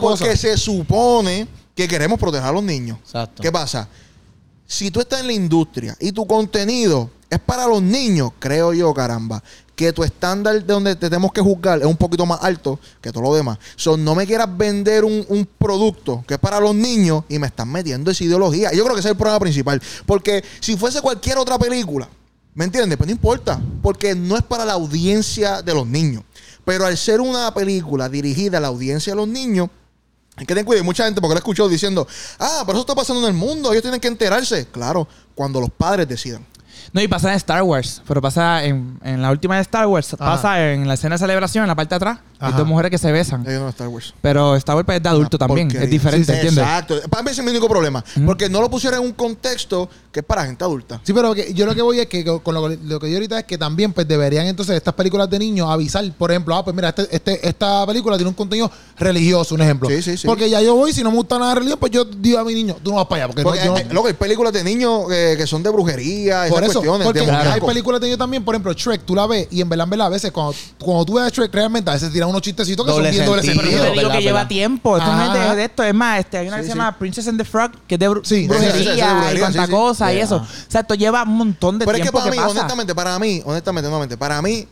[0.00, 2.98] Porque- se supone que queremos proteger a los niños.
[3.00, 3.42] Exacto.
[3.42, 3.88] ¿Qué pasa?
[4.64, 8.94] Si tú estás en la industria y tu contenido es para los niños, creo yo,
[8.94, 9.42] caramba,
[9.74, 13.10] que tu estándar de donde te tenemos que juzgar es un poquito más alto que
[13.10, 13.58] todo lo demás.
[13.76, 17.66] So, no me quieras vender un, producto que es para los niños y me estás
[17.66, 18.72] metiendo esa ideología.
[18.72, 19.80] Y Yo creo que ese es el problema principal.
[20.06, 22.08] Porque si fuese cualquier otra película,
[22.54, 22.96] ¿me entiendes?
[22.96, 23.60] Pues no importa.
[23.82, 26.22] Porque no es para la audiencia de los niños.
[26.64, 29.68] Pero al ser una película dirigida a la audiencia de los niños,
[30.36, 30.84] hay que tener cuidado.
[30.84, 32.06] Mucha gente porque lo escuchó diciendo,
[32.38, 34.66] ah, pero eso está pasando en el mundo, ellos tienen que enterarse.
[34.66, 36.44] Claro, cuando los padres decidan.
[36.94, 40.14] No, y pasa en Star Wars, pero pasa en, en la última de Star Wars,
[40.14, 40.24] Ajá.
[40.36, 42.98] pasa en la escena de celebración, en la parte de atrás, hay dos mujeres que
[42.98, 43.42] se besan.
[43.48, 44.14] Ellos no Star Wars.
[44.20, 45.84] Pero Star Wars pues, es de adulto Una también, porquería.
[45.86, 46.62] es diferente, Sí, sí, ¿entiendes?
[46.64, 47.00] Exacto.
[47.10, 48.04] Para mí ese es mi único problema.
[48.24, 51.00] Porque no lo pusieron en un contexto que es para gente adulta.
[51.02, 53.38] Sí, pero que- yo lo que voy es que con lo, lo que yo ahorita
[53.40, 56.76] es que también pues deberían entonces estas películas de niños avisar, por ejemplo, ah, pues
[56.76, 59.88] mira, este, este- esta película tiene un contenido religioso, un ejemplo.
[59.88, 60.26] Sí, sí, sí.
[60.26, 62.44] Porque ya yo voy, si no me gusta nada de religión, pues yo digo a
[62.44, 63.32] mi niño, tú no vas para allá.
[63.32, 65.70] Porque, no- Porque, yo no- eh, loco, hay películas de niños eh, que son de
[65.70, 69.26] brujería, esas por eso, porque hay películas de niños también, por ejemplo, Shrek, tú la
[69.26, 71.90] ves y en verdad, en verdad, a veces cuando, cuando tú ves a Shrek realmente,
[71.90, 73.64] a veces tiran unos chistecitos que Doble son bien doble sentido.
[73.64, 74.48] Pero yo te digo verdad, que lleva verdad.
[74.48, 74.96] tiempo.
[74.98, 75.82] Esto no es de, esto.
[75.82, 76.78] Es más, este, hay una Sí, que se sí.
[76.78, 79.70] llama Princess and the Frog, que es de Sí, brujería y cuanta sí, sí.
[79.72, 80.36] cosa y eso.
[80.36, 82.50] O sea, esto lleva un montón de Pero es que tiempo para mí, pasa.
[82.50, 84.66] honestamente, para mí, honestamente, nuevamente, para mí,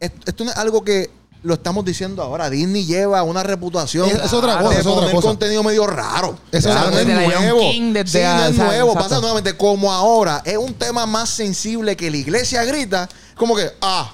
[0.00, 1.10] esto, esto no es algo que
[1.44, 2.50] lo estamos diciendo ahora.
[2.50, 5.28] Disney lleva una reputación Es- es otra de cosa, es otra poner cosa.
[5.28, 6.38] contenido medio raro.
[6.50, 7.60] Es O sea, otra no es nuevo.
[7.60, 8.90] King, sí, no es nuevo.
[8.90, 8.94] exacto.
[8.94, 13.70] Pasa nuevamente como ahora es un tema más sensible que la iglesia grita, como que,
[13.82, 14.12] ah,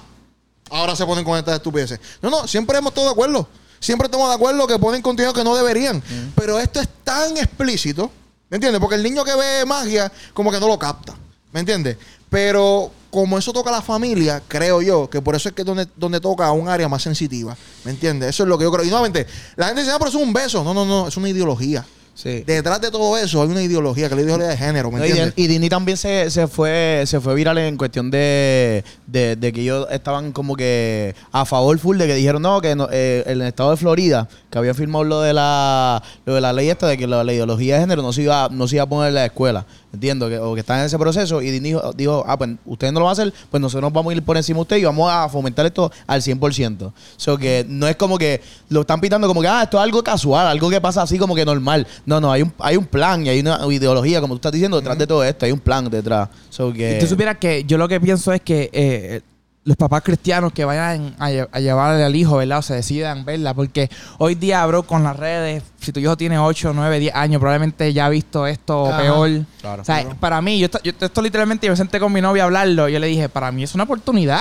[0.71, 1.99] ahora se ponen con estas estupideces.
[2.21, 3.49] No, no, siempre hemos estado de acuerdo.
[3.79, 6.03] Siempre estamos de acuerdo que ponen contenido que no deberían.
[6.35, 8.11] Pero esto es tan explícito,
[8.51, 8.81] ¿me entiendes?
[8.81, 11.15] Porque el niño que ve magia, como que no lo capta,
[11.53, 11.97] ¿me entiendes?
[12.29, 15.67] Pero como eso toca a la familia, creo yo que por eso es que es
[15.67, 18.31] donde, donde toca a un área más sensitiva, ¿me entiendes?
[18.31, 18.85] Eso es lo que yo creo.
[18.85, 20.63] Y nuevamente, la gente dice, ah, pero eso es un beso.
[20.65, 21.85] No, no, no, es una ideología.
[22.13, 22.43] Sí.
[22.47, 25.05] Detrás de todo eso hay una ideología, que es la ideología de género, ¿me No,
[25.07, 25.33] entiendes?
[25.37, 29.63] y Disney también se, se fue se fue viral en cuestión de, de, de que
[29.63, 33.41] ellos estaban como que a favor full de que dijeron no que no, eh, en
[33.41, 36.89] el estado de Florida que habían firmado lo de la lo de la ley esta
[36.89, 39.09] de que la, la ideología de género no se iba no se iba a poner
[39.09, 42.37] en la escuela entiendo que o que están en ese proceso y dijo, dijo, ah
[42.39, 44.59] pues ustedes no lo van a hacer pues nosotros nos vamos a ir por encima
[44.59, 48.19] de ustedes y vamos a fomentar esto al 100% o sea que no es como
[48.19, 51.19] que lo están pitando como que ah esto es algo casual algo que pasa así
[51.19, 54.35] como que normal no no hay un hay un plan y hay una ideología como
[54.35, 56.29] tú estás diciendo detrás de todo esto hay un plan detrás.
[56.51, 59.21] So que Y tú supieras que yo lo que pienso es que eh,
[59.63, 62.59] los papás cristianos que vayan a, a llevarle al hijo, ¿verdad?
[62.59, 63.53] O se decidan verla.
[63.53, 67.41] Porque hoy día, bro, con las redes, si tu hijo tiene 8, 9, 10 años,
[67.41, 68.99] probablemente ya ha visto esto Ajá.
[68.99, 69.31] peor.
[69.61, 69.83] Claro.
[69.83, 70.17] o sea, Claro.
[70.19, 72.89] para mí, yo, esto- yo esto literalmente, yo me senté con mi novia a hablarlo.
[72.89, 74.41] Y yo le dije, para mí es una oportunidad.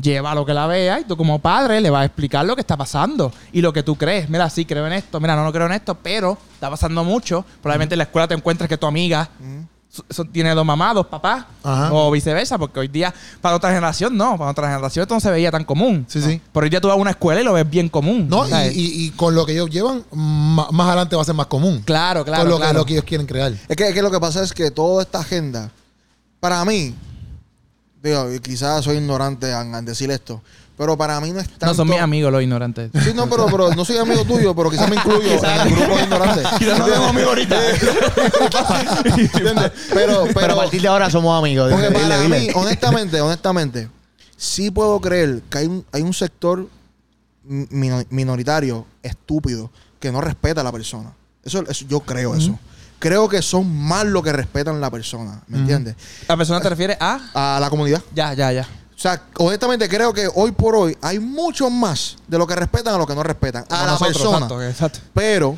[0.00, 2.60] Lleva lo que la vea y tú como padre le vas a explicar lo que
[2.60, 4.28] está pasando y lo que tú crees.
[4.28, 5.18] Mira, sí, creo en esto.
[5.18, 7.44] Mira, no, no creo en esto, pero está pasando mucho.
[7.62, 9.28] Probablemente en la escuela te encuentres que tu amiga
[10.32, 11.92] tiene dos mamás, dos papás, Ajá.
[11.92, 15.30] o viceversa, porque hoy día, para otra generación, no, para otra generación esto no se
[15.30, 16.04] veía tan común.
[16.08, 16.40] Sí, sí.
[16.52, 18.28] Pero hoy día tú vas a una escuela y lo ves bien común.
[18.28, 21.34] No, y, y- y con lo que ellos llevan, ma- más adelante va a ser
[21.34, 21.82] más común.
[21.84, 22.42] claro, claro.
[22.42, 22.72] con lo, claro.
[22.72, 23.52] Que, lo que ellos quieren crear.
[23.68, 25.70] Es que, es que lo que pasa es que toda esta agenda,
[26.38, 26.94] para mí,
[28.02, 30.40] digo, y quizás soy ignorante en, en decir esto,
[30.78, 31.66] pero para mí no es tanto...
[31.66, 32.90] No son mis amigos los ignorantes.
[33.04, 35.96] Sí, no, pero, pero no soy amigo tuyo, pero quizás me incluyo en el grupo
[35.96, 36.46] de ignorantes.
[36.58, 37.60] Quizás no somos amigos ahorita.
[39.04, 39.72] ¿Entiendes?
[39.92, 41.70] Pero, Pero, pero, a partir de ahora somos amigos.
[41.70, 42.40] porque Dile, para dile.
[42.40, 43.88] mí, honestamente, honestamente,
[44.36, 46.68] sí puedo creer que hay un, hay un sector
[47.44, 51.12] mino- minoritario, estúpido, que no respeta a la persona.
[51.44, 52.58] Eso, eso- yo creo eso.
[53.00, 55.94] Creo que son más los que respetan a la persona, ¿me entiendes?
[56.26, 57.56] ¿La persona te refiere a?
[57.56, 58.02] A la comunidad.
[58.12, 58.66] Ya, ya, ya.
[58.98, 62.96] O sea, honestamente creo que hoy por hoy hay muchos más de los que respetan
[62.96, 63.62] a los que no respetan.
[63.62, 64.36] A Como la nosotros, persona.
[64.38, 64.98] Exacto, exacto.
[65.14, 65.56] Pero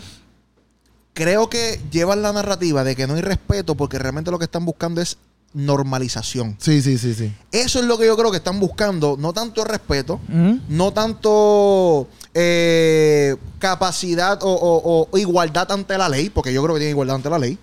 [1.15, 4.67] creo que llevan la narrativa de que no hay respeto porque realmente lo que están
[4.67, 5.17] buscando es
[5.55, 6.57] normalización.
[6.61, 7.35] Sí, sí, sí, sí.
[7.51, 10.21] Eso es lo que yo creo que están buscando, no tanto respeto,
[10.69, 16.81] no tanto eh, capacidad o, o- o igualdad ante la ley, porque yo creo que
[16.81, 17.59] tienen igualdad ante la ley.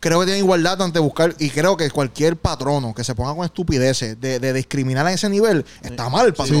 [0.00, 3.44] Creo que tienen igualdad ante buscar, y creo que cualquier patrono que se ponga con
[3.44, 6.60] estupideces de, de discriminar a ese nivel está mal, patrón.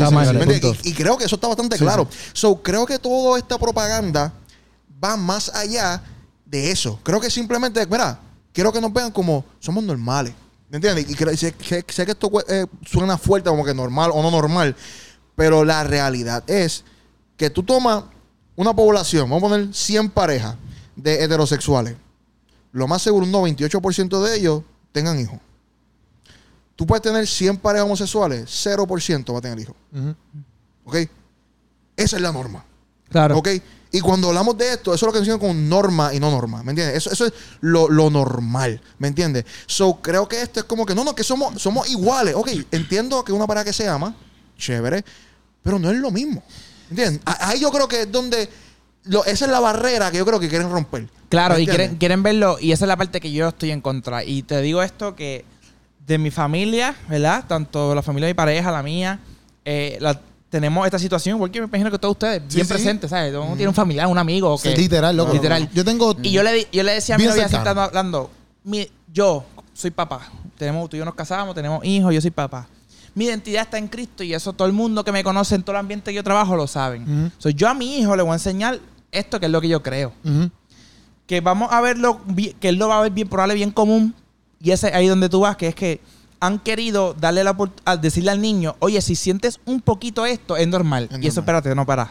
[0.60, 0.76] punto.
[0.82, 2.08] y, y creo que eso está bastante Sí, claro.
[2.32, 4.32] So, creo que toda esta propaganda
[5.02, 6.02] va más allá
[6.46, 6.98] de eso.
[7.02, 8.18] Creo que simplemente, mira,
[8.52, 10.32] quiero que nos vean como somos normales.
[10.70, 11.08] ¿Me entiendes?
[11.10, 14.30] Y creo- sé, sé- sé que esto eh, suena fuerte como que normal o no
[14.30, 14.74] normal,
[15.36, 16.84] pero la realidad es
[17.42, 18.04] que tú tomas
[18.54, 20.54] una población, vamos a poner 100 parejas
[20.94, 21.96] de heterosexuales.
[22.70, 25.40] Lo más seguro, un 98% de ellos tengan hijos.
[26.76, 29.74] Tú puedes tener 100 parejas homosexuales, 0% va a tener hijos.
[29.92, 30.14] Ujú.
[30.84, 30.96] ¿Ok?
[31.96, 32.64] Esa es la norma.
[33.08, 33.38] Claro.
[33.38, 33.48] ¿Ok?
[33.90, 36.62] Y cuando hablamos de esto, eso es lo que decimos con norma y no norma.
[36.62, 36.98] ¿Me entiendes?
[36.98, 38.80] Eso, eso es lo, lo normal.
[38.98, 39.46] ¿Me entiendes?
[39.66, 42.36] So, creo que esto es como que no, no, que somos, somos iguales.
[42.36, 44.14] Ok, entiendo que una pareja que se ama,
[44.56, 45.04] chévere,
[45.60, 46.44] pero no es lo mismo.
[47.24, 48.48] Ahí yo creo que es donde.
[49.04, 51.08] lo- esa es la barrera que yo creo que quieren romper.
[51.28, 53.80] Claro, ¿Me y quieren, quieren verlo, y esa es la parte que yo estoy en
[53.80, 54.22] contra.
[54.22, 55.44] Y te digo esto que
[56.06, 57.44] de mi familia, ¿verdad?
[57.48, 59.18] Tanto la familia de mi pareja, la mía,
[59.64, 62.72] eh, la- tenemos esta situación, porque me imagino que todos ustedes, Sí, bien sí.
[62.74, 63.32] presentes, ¿sabes?
[63.32, 64.56] Mundo tiene un familiar, un amigo.
[64.58, 65.32] Sí, literal, loco.
[65.32, 65.68] Literal.
[65.72, 66.14] Yo tengo.
[66.22, 68.30] Y yo le, yo le decía a mi novia, así hablando,
[68.64, 70.30] mi- yo soy papá.
[70.58, 72.68] Tenemos, tú y yo nos casamos, tenemos hijos, yo soy papá.
[73.14, 75.72] Mi identidad está en Cristo y eso todo el mundo que me conoce en todo
[75.72, 77.02] el ambiente que yo trabajo lo saben.
[77.02, 77.30] Ujú.
[77.38, 79.82] So, yo a mi hijo le voy a enseñar esto que es lo que yo
[79.82, 80.12] creo
[81.26, 82.20] que vamos a verlo,
[82.60, 84.14] que él lo va a ver bien probable, bien común.
[84.60, 86.00] Y ese es ahí donde tú vas, que es que
[86.40, 90.68] han querido darle la a decirle al niño, oye, si sientes un poquito esto, es
[90.68, 91.08] normal.
[91.10, 92.02] Es y eso, espérate, no para.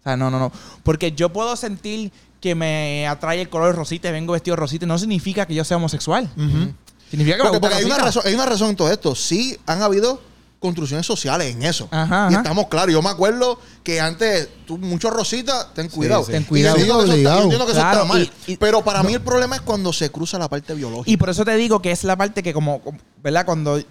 [0.00, 0.52] O sea, no, no, no.
[0.82, 4.98] Porque yo puedo sentir que me atrae el color rosita y vengo vestido rosita, no
[4.98, 6.28] significa que yo sea homosexual.
[7.10, 9.14] Significa que me Porque, gusta porque hay, una razón, hay una razón en todo esto.
[9.14, 10.20] Sí han habido
[10.60, 11.88] construcciones sociales en eso.
[11.90, 12.92] Ajá, Y estamos claros.
[12.92, 16.22] Yo me acuerdo que antes, tú, muchos rositas, ten cuidado.
[16.24, 16.32] sí.
[16.32, 16.76] Ten Y yo cuidado.
[16.76, 17.38] entiendo que eso está- Obligado.
[17.38, 18.30] yo entiendo que eso está mal.
[18.46, 21.10] y- y- pero para mí el problema es cuando se cruza la parte biológica.
[21.10, 22.82] Y por eso te digo que es la parte que como,
[23.22, 23.44] ¿verdad?
[23.46, 23.82] Cuando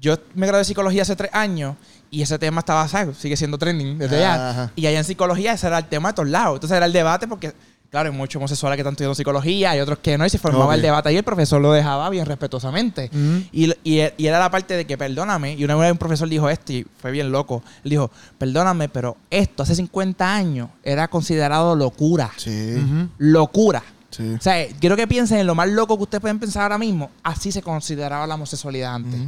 [0.00, 1.74] yo me gradué de psicología hace tres años
[2.10, 3.16] y ese tema estaba, ¿sabes?
[3.18, 4.70] Sigue siendo trending desde allá.
[4.76, 6.54] Y allá en psicología ese era el tema de todos lados.
[6.56, 7.52] Entonces era el debate porque,
[7.90, 10.26] claro, hay muchos homosexuales que están estudiando psicología y otros que no.
[10.26, 13.10] Y se formaba el debate y el profesor lo dejaba bien respetuosamente.
[13.52, 16.48] Y, y- y era la parte de que, perdóname, y una vez un profesor dijo
[16.48, 17.62] esto y fue bien loco.
[17.84, 22.30] Él dijo, perdóname, pero esto hace 50 años era considerado locura.
[22.36, 22.76] Sí.
[23.18, 23.82] Locura.
[24.16, 24.34] Sí.
[24.34, 27.10] O sea, quiero que piensen en lo más loco que ustedes pueden pensar ahora mismo.
[27.22, 29.20] Así se consideraba la homosexualidad antes.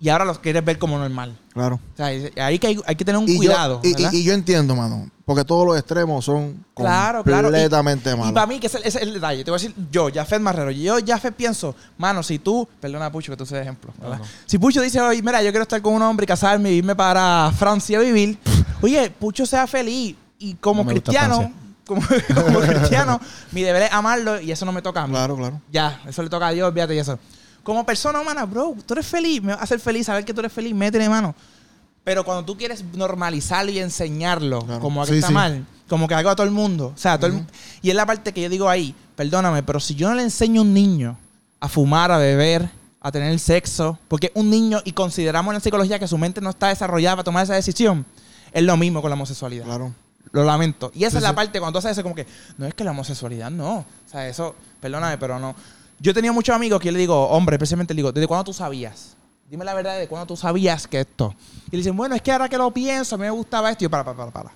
[0.00, 1.38] Y ahora los quieres ver como normal.
[1.52, 1.76] Claro.
[1.76, 3.80] O sea, y- ahí que hay, hay que tener un Y cuidado.
[3.82, 5.08] yo, y, y- y yo entiendo, mano.
[5.24, 7.48] Porque todos los extremos son Claro, claro.
[7.48, 8.32] Y- completamente Y, malos.
[8.32, 9.44] para mí, que ese, ese es el detalle.
[9.44, 13.30] Te voy a decir, yo, Jafet Marrero, yo, Jafet, pienso, mano, si tú, perdona, Pucho,
[13.32, 14.20] que tú seas ejemplo, ¿verdad?
[14.46, 16.96] Si Pucho dice, oye, mira, yo quiero estar con un hombre y casarme y irme
[16.96, 18.38] para Francia a vivir,
[18.82, 21.52] oye, Pucho sea feliz y como No cristiano.
[21.86, 22.02] Como,
[22.34, 23.20] como cristiano,
[23.52, 25.12] mi deber es amarlo y eso no me toca a mí.
[25.12, 25.60] Claro, claro.
[25.70, 27.18] Ya, eso le toca a Dios, olvídate y eso.
[27.62, 30.40] Como persona humana, bro, tú eres feliz, me va a hacer feliz saber que tú
[30.40, 31.34] eres feliz, métele mano.
[32.04, 34.80] Pero cuando tú quieres normalizarlo y enseñarlo Claro.
[34.80, 35.34] como que Sí, está sí.
[35.34, 36.92] mal, como que algo a todo el mundo.
[36.94, 37.44] O sea, todo el mu-
[37.80, 40.62] y es la parte que yo digo ahí, perdóname, pero si yo no le enseño
[40.62, 41.16] a un niño
[41.60, 42.68] a fumar, a beber,
[43.00, 46.50] a tener sexo, porque un niño, y consideramos en la psicología que su mente no
[46.50, 48.04] está desarrollada para tomar esa decisión,
[48.52, 49.64] es lo mismo con la homosexualidad.
[49.66, 49.94] Claro.
[50.32, 50.90] Lo lamento.
[50.94, 51.34] Y esa Sí, es la sí.
[51.36, 52.26] parte cuando tú haces eso como que,
[52.58, 53.78] no es que la homosexualidad, no.
[53.78, 55.54] O sea, eso, perdóname, pero no.
[56.00, 58.52] Yo tenido muchos amigos que yo le digo, hombre, especialmente le digo, ¿desde cuándo tú
[58.52, 59.16] sabías?
[59.50, 61.34] Dime la verdad, ¿desde cuándo tú sabías que esto?
[61.68, 63.84] Y le dicen, bueno, es que ahora que lo pienso, a mí me gustaba esto.
[63.84, 64.50] Y yo, para, para, para, para.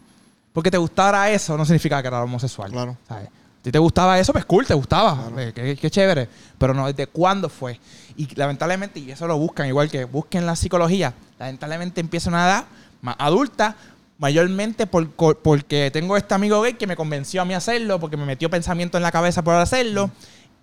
[0.53, 2.71] Porque te gustara eso no significa que era homosexual.
[2.73, 2.97] Claro.
[3.07, 3.29] ¿sabes?
[3.63, 5.29] Si te gustaba eso, pues cool, te gustaba.
[5.37, 6.29] Eh, qué, qué chévere.
[6.57, 7.79] Pero no, ¿desde cuándo fue?
[8.17, 12.47] Y lamentablemente, y eso lo buscan, igual que busquen la psicología, lamentablemente empieza a una
[12.47, 12.65] edad
[13.03, 13.77] más adulta,
[14.19, 15.11] mayormente por-
[15.43, 18.49] porque tengo este amigo gay que me convenció a mí a hacerlo, porque me metió
[18.51, 20.11] pensamiento en la cabeza por hacerlo.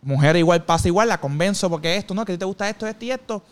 [0.02, 2.26] Mujer igual pasa igual, la convenzo porque esto, ¿no?
[2.26, 3.44] Que a ti te gusta esto, esto y esto.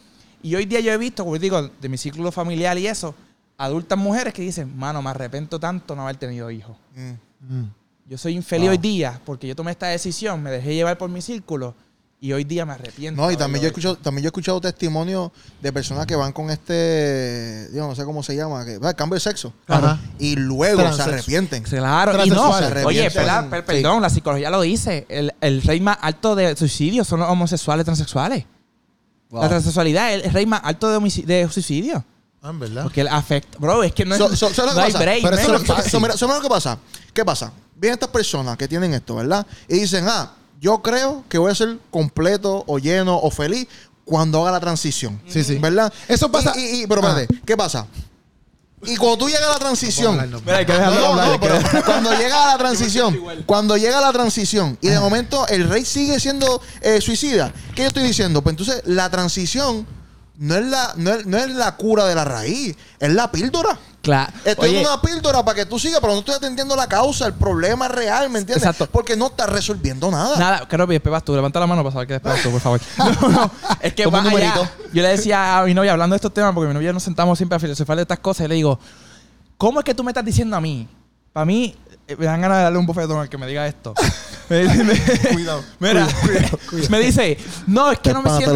[0.43, 3.13] Y hoy día yo he visto, como digo, de mi círculo familiar y eso,
[3.57, 6.75] adultas mujeres que dicen, mano, me arrepiento tanto no haber tenido hijos.
[6.95, 7.55] Mm.
[7.55, 7.71] Mm.
[8.07, 8.71] Yo soy infeliz Wow.
[8.71, 11.75] hoy día porque yo tomé esta decisión, me dejé llevar por mi círculo
[12.23, 13.19] y hoy día me arrepiento.
[13.19, 16.31] No, y también yo, he escuchado, también yo he escuchado testimonios de personas que van
[16.31, 19.51] con este, yo no sé cómo se llama, que va, cambio de sexo.
[19.67, 19.99] Ajá.
[20.19, 21.63] Y luego se arrepienten.
[21.63, 22.51] Claro, y no,
[22.85, 23.49] oye, Se perdón, arrepienten.
[23.49, 27.29] per- perdón, la psicología lo dice, el, el rey más alto de suicidio son los
[27.29, 28.45] homosexuales transexuales.
[29.31, 29.41] Wow.
[29.41, 32.05] La transexualidad es el rey más alto de, de suicidio.
[32.43, 32.83] Ah, en verdad.
[32.83, 33.57] Porque el afecta.
[33.57, 34.19] Bro, es que no es.
[34.19, 36.77] So- so- ¿sabes lo no que hay break, Pero eso So- es lo que pasa.
[37.13, 37.51] ¿Qué pasa?
[37.75, 39.45] Vienen estas personas que tienen esto, ¿verdad?
[39.67, 43.67] Y dicen, ah, yo creo que voy a ser completo o lleno o feliz
[44.05, 45.21] cuando haga la transición.
[45.27, 45.55] Sí, sí.
[45.57, 45.91] ¿Verdad?
[46.07, 47.87] Eso pasa- Y, y- y- pero espérate, ¿qué pasa?
[48.83, 50.15] Y cuando tú llegas a la transición.
[50.17, 50.91] No hablar, no.
[50.95, 54.87] No, hablar, no, que cuando llega a la transición, cuando llega a la transición y
[54.87, 58.41] de momento el rey sigue siendo eh, suicida, ¿qué yo estoy diciendo?
[58.41, 59.85] Pues entonces la transición
[60.37, 63.77] no es la, no es, no es la cura de la raíz, es la píldora.
[64.01, 64.33] Claro.
[64.43, 67.27] Estoy Oye, dando una píldora para que tú sigas, pero no estoy atendiendo la causa,
[67.27, 68.63] el problema real, ¿me entiendes?
[68.65, 68.87] Exacto.
[68.91, 70.37] Porque no estás resolviendo nada.
[70.39, 71.35] Nada, creo que después vas tú.
[71.35, 72.81] Levanta la mano para saber que después vas tú, por favor.
[73.21, 74.71] No, no, es que un allá.
[74.91, 77.37] Yo le decía a mi novia, hablando de estos temas, porque mi novia nos sentamos
[77.37, 78.79] siempre a filosofar de estas cosas, y le digo,
[79.57, 80.87] ¿cómo es que tú me estás diciendo a mí?
[81.31, 81.75] Para mí,
[82.17, 83.93] me dan ganas de darle un bofetón al que me diga esto.
[84.49, 85.63] Dice- me- Cuidado.
[85.79, 86.07] Mira,
[86.89, 88.55] me dice, no, es que no me siento...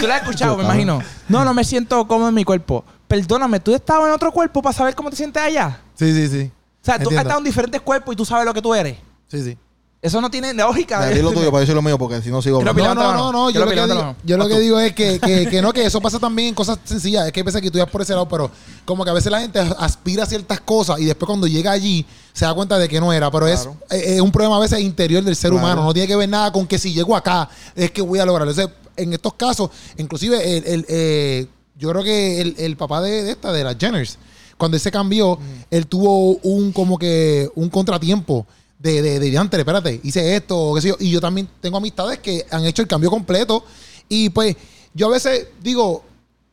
[0.00, 1.00] tú la has escuchado, me imagino.
[1.28, 2.84] No, no me siento cómodo en mi cuerpo.
[3.06, 5.78] Perdóname, ¿tú estabas en otro cuerpo para saber cómo te sientes allá?
[5.94, 6.50] Sí, sí, sí.
[6.50, 7.20] O sea, tú has Entiendo.
[7.20, 8.96] estado en diferentes cuerpos y tú sabes lo que tú eres.
[9.28, 9.56] Sí, sí.
[10.02, 10.98] Eso no tiene lógica.
[10.98, 13.50] Dale, di lo tuyo para decir lo mío, porque si no sigo No, no, no,
[13.50, 14.16] Yo lo que digo, mano.
[14.24, 14.60] yo lo Vas que tú.
[14.60, 17.24] digo es que, que, que no, que eso pasa también en cosas sencillas.
[17.26, 18.50] Es que pensé que tú ibas por ese lado, pero
[18.84, 22.04] como que a veces la gente aspira a ciertas cosas y después cuando llega allí
[22.32, 23.30] se da cuenta de que no era.
[23.30, 23.76] Pero Claro.
[23.90, 25.64] es, es un problema a veces interior del ser Claro.
[25.64, 25.84] humano.
[25.84, 28.50] No tiene que ver nada con que si llego acá es que voy a lograrlo.
[28.50, 31.46] Entonces, en estos casos, inclusive el, el, eh,
[31.78, 34.18] yo creo que el, el papá de, de esta, de las Jenners,
[34.58, 35.38] cuando él se cambió,
[35.70, 38.48] él tuvo un como que un contratiempo
[38.82, 40.96] de, de, de diantre, espérate, hice esto, qué sé yo.
[40.98, 43.64] Y yo también tengo amistades que han hecho el cambio completo.
[44.08, 44.56] Y pues,
[44.92, 46.04] yo a veces digo,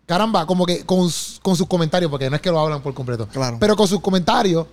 [0.06, 1.10] caramba, como que con,
[1.42, 3.28] con sus comentarios, porque no es que lo hablan por completo.
[3.28, 3.58] Claro.
[3.60, 4.68] Pero con sus comentarios,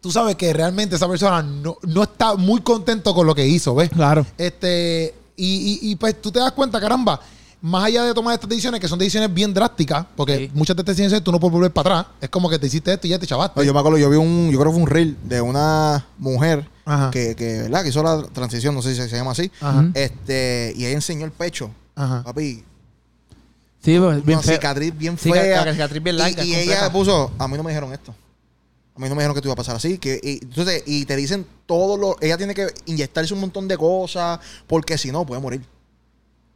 [0.00, 3.74] tú sabes que realmente esa persona no, no está muy contento con lo que hizo,
[3.76, 3.88] ¿ves?
[3.90, 4.26] Claro.
[4.36, 7.20] Este, y, y- y, pues tú te das cuenta, caramba,
[7.60, 10.50] más allá de tomar estas decisiones, que son decisiones bien drásticas, porque Sí.
[10.52, 12.14] muchas de estas decisiones tú no puedes volver para atrás.
[12.20, 13.58] Es como que te hiciste esto y ya te chavaste.
[13.60, 16.04] No, yo me acuerdo, yo vi un, yo creo que fue un reel de una
[16.18, 17.10] mujer Ajá.
[17.10, 17.82] que, que, ¿verdad?
[17.82, 19.50] Que hizo la transición, no sé si se, llama así.
[19.60, 19.88] Ajá.
[19.94, 21.70] Este, y ella enseñó el pecho.
[21.94, 22.22] Ajá.
[22.24, 22.64] Papi,
[23.84, 24.54] Sí, pues, bien una feo.
[24.54, 25.64] cicatriz bien Sí, fea.
[25.64, 26.72] la cicatriz bien Y- larga, y, completa.
[26.84, 28.14] ella puso, a mí no me dijeron esto.
[28.94, 29.98] A mí no me dijeron que te iba a pasar así.
[29.98, 32.16] Que, y, entonces, y te dicen todo lo.
[32.20, 34.38] Ella tiene que inyectarse un montón de cosas.
[34.66, 35.62] Porque si no, puede morir.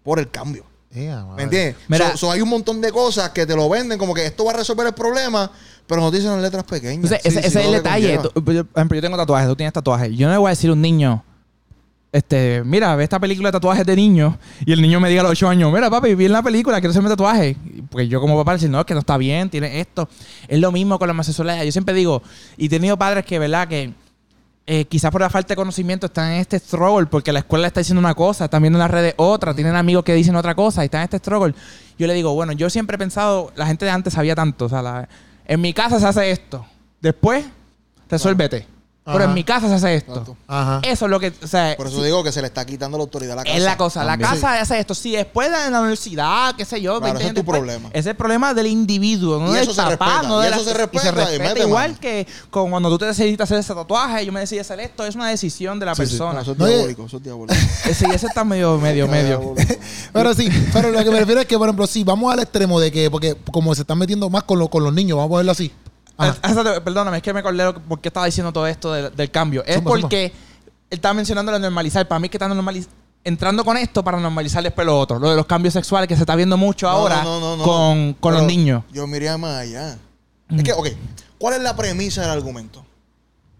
[0.04, 0.64] Por el cambio.
[0.94, 1.36] Ea, madre.
[1.36, 1.76] ¿Me entiendes?
[1.88, 2.10] Mira.
[2.12, 4.52] So- so hay un montón de cosas que te lo venden como que esto va
[4.52, 5.50] a resolver el problema,
[5.86, 6.94] pero no te dicen en letras pequeñas.
[6.96, 8.18] Entonces, Sí, ese, sí, ese es el detalle.
[8.18, 10.16] Tú- Por ejemplo, yo tengo tatuajes, tú tienes tatuajes.
[10.16, 11.22] Yo no le voy a decir a un niño,
[12.12, 15.24] este, mira, ve esta película de tatuajes de niños y el niño me diga a
[15.24, 17.56] los 8 años, mira, papi, vi en la película, quiero hacerme tatuaje.
[17.90, 20.08] Porque yo como papá decir, no, es que no está bien, tiene esto.
[20.48, 21.62] Es lo mismo con la homosexualidad.
[21.64, 22.22] Yo siempre digo,
[22.56, 23.68] y he tenido padres que, ¿verdad?
[23.68, 23.92] Que
[24.68, 27.80] eh, quizás por la falta de conocimiento están en este struggle porque la escuela está
[27.80, 30.82] diciendo una cosa, están viendo en las redes otra, tienen amigos que dicen otra cosa
[30.82, 31.54] y están en este struggle.
[31.98, 34.68] Yo le digo, bueno, yo siempre he pensado, la gente de antes sabía tanto, o
[34.68, 35.08] sea, la-
[35.46, 36.66] en mi casa se hace esto,
[37.00, 37.44] después
[38.08, 38.66] resuélvete.
[39.06, 39.24] Pero Ajá.
[39.26, 40.10] en mi casa se hace esto.
[40.10, 40.36] Exacto.
[40.48, 40.80] Ajá.
[40.82, 43.04] Eso es lo que, o sea, Por eso digo que se le está quitando la
[43.04, 43.56] autoridad a la casa.
[43.56, 44.02] es la cosa.
[44.04, 44.30] La También.
[44.32, 44.94] casa hace esto.
[44.96, 47.58] Si después de la universidad, qué sé yo, Claro, 20 ese es años tu después,
[47.60, 47.88] problema.
[47.90, 50.42] Ese es el problema del individuo, no Y del eso se papá, respeta, no y
[50.42, 52.00] de eso la- se respeta, y respeta mete igual mano.
[52.00, 55.14] que con cuando tú te decides hacer ese tatuaje, yo me decidí hacer esto, es
[55.14, 56.08] una decisión de la Sí, sí.
[56.08, 56.32] persona.
[56.34, 57.54] No, eso es No, y- diabólico, eso es diabólico.
[57.88, 59.38] Ese, ese está medio, medio, medio.
[59.38, 59.74] Diabólico.
[60.12, 62.80] Pero sí, pero lo que me refiero es que, por ejemplo, si vamos al extremo
[62.80, 65.36] de que, porque como se están metiendo más con, lo- con los niños, vamos a
[65.38, 65.70] verlo así.
[66.16, 66.38] Ajá.
[66.76, 69.62] Eh, Perdóname, es que me acordé por qué estaba diciendo todo esto del, del cambio.
[69.66, 70.00] Es Zumba, zumba.
[70.02, 70.32] porque él
[70.90, 72.06] estaba mencionando lo de normalizar.
[72.08, 72.88] Para mí que está normaliz-
[73.24, 75.18] entrando con esto para normalizar después lo otro.
[75.18, 77.56] Lo de los cambios sexuales que se está viendo mucho No, ahora no, no, no,
[77.58, 77.64] no.
[77.64, 78.84] con, con los niños.
[78.92, 79.98] Yo miré más allá.
[80.48, 80.88] Es que, ok,
[81.38, 82.84] ¿cuál es la premisa del argumento?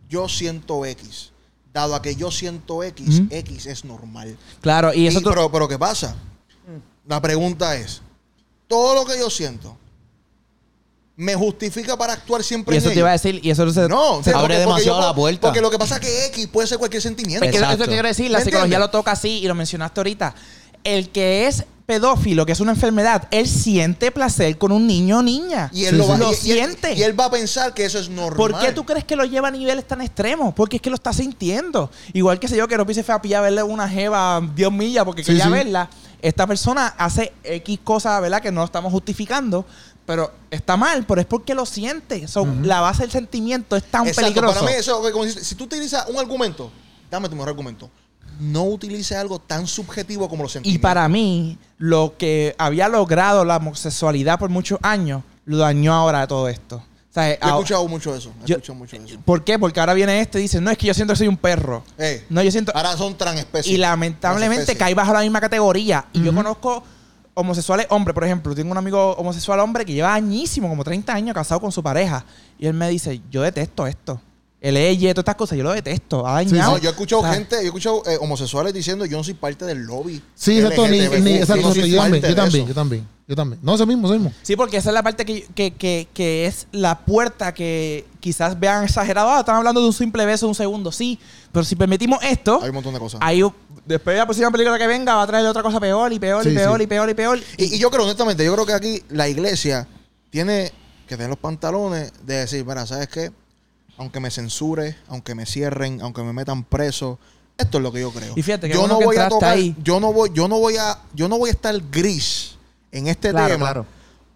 [0.09, 1.33] Yo siento X.
[1.75, 3.29] Dado a que yo siento X, Ujú.
[3.31, 4.39] X es normal.
[4.63, 6.15] Claro, y eso Y- tú- pero, pero ¿qué pasa?
[7.07, 8.01] La pregunta es,
[8.67, 9.77] ¿todo lo que yo siento
[11.17, 13.89] me justifica para actuar siempre y eso en te iba a decir, y eso se,
[13.89, 15.41] No, Se porque- abre porque demasiado yo- la puerta.
[15.49, 17.45] Porque lo que pasa es que X puede ser cualquier sentimiento.
[17.45, 17.85] Es que eso- Exacto.
[17.85, 18.87] te quiero decir, la ¿Me psicología entiendes?
[18.87, 20.35] lo toca así y lo mencionaste ahorita.
[20.85, 25.23] el que es pedófilo, que es una enfermedad, él siente placer con un niño o
[25.23, 25.69] niña.
[25.73, 26.11] Y él Sí, lo, sí.
[26.11, 26.93] va, Lo y- y él- siente.
[26.95, 28.37] Y él va a pensar que eso es normal.
[28.37, 30.55] ¿Por qué tú crees que lo lleva a niveles tan extremos?
[30.55, 31.91] Porque es que lo está sintiendo.
[32.13, 34.41] Igual que sé yo que Ropi se fue a pillar a verle una jeva a
[34.43, 35.51] Dios millas porque Sí, quería sí.
[35.51, 35.91] verla.
[36.23, 38.41] Esta persona hace X cosas, ¿verdad?
[38.41, 39.67] Que no estamos justificando.
[40.07, 42.29] Pero está mal, pero es porque lo siente.
[42.29, 44.61] So, La base del sentimiento es tan Exacto, peligroso.
[44.61, 46.71] Para mí, eso, como dices, si tú utilizas un argumento,
[47.11, 47.91] dame tu mejor argumento.
[48.39, 50.83] No utilices algo tan subjetivo como los Y sentimientos.
[50.83, 56.49] para mí, lo que había logrado la homosexualidad por muchos años, lo dañó ahora todo
[56.49, 56.77] esto.
[56.77, 58.31] O sea, Yo he ahora- escuchado mucho eso.
[58.45, 59.19] He yo- escuchado mucho eso.
[59.25, 59.59] ¿Por qué?
[59.59, 61.83] Porque ahora viene este y dice, no, es que yo siento que soy un perro.
[61.97, 62.73] Ey, No, yo siento...
[62.77, 63.75] ahora son transespecies.
[63.75, 66.05] Y lamentablemente cae bajo la misma categoría.
[66.13, 66.85] Y yo conozco
[67.37, 68.55] homosexuales hombres, por ejemplo.
[68.55, 72.25] Tengo un amigo homosexual hombre que lleva añísimo, como 30 años, casado con su pareja.
[72.59, 74.21] Y él me dice, yo detesto esto.
[74.67, 76.27] El ella, todas estas cosas, yo lo detesto.
[76.27, 76.73] Ha Sí, dañado.
[76.73, 79.23] No, yo he escuchado O sea, gente, yo he escuchado eh, homosexuales diciendo yo no
[79.25, 80.21] soy parte del lobby.
[80.35, 81.97] Sí, exacto, ni, yo exacto, también, yo
[82.35, 83.61] también, yo también, yo también.
[83.63, 84.33] No, eso mismo, eso mismo.
[84.43, 88.59] Sí, porque esa es la parte que, que, que, que es la puerta que quizás
[88.59, 89.31] vean exagerado.
[89.31, 90.91] Ah, están hablando de un simple beso, un segundo.
[90.91, 91.19] Sí,
[91.53, 93.21] pero si permitimos esto, Hay un montón de cosas.
[93.23, 93.43] ahí
[93.85, 96.45] después de la próxima película que venga va a traer otra cosa peor y peor
[96.45, 96.83] y Sí, peor sí.
[96.83, 97.39] y peor y peor.
[97.57, 99.87] Y, y yo creo, honestamente, yo creo que aquí la iglesia
[100.31, 100.73] tiene
[101.07, 103.31] que tener los pantalones de decir, mira, ¿sabes qué?
[103.99, 107.19] Aunque me censure, aunque me cierren, aunque me metan preso,
[107.57, 108.35] esto es lo que yo creo.
[108.37, 109.75] Y fíjate, qué yo no que voy a tocar, ahí.
[109.83, 112.57] yo no voy, yo no voy a, yo no voy a estar gris
[112.93, 113.67] en este Claro, tema.
[113.67, 113.87] claro.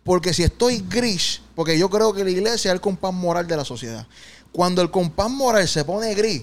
[0.02, 3.56] Porque si estoy gris, porque yo creo que la iglesia es el compás moral de
[3.56, 4.06] la sociedad.
[4.50, 6.42] Cuando el compás moral se pone gris,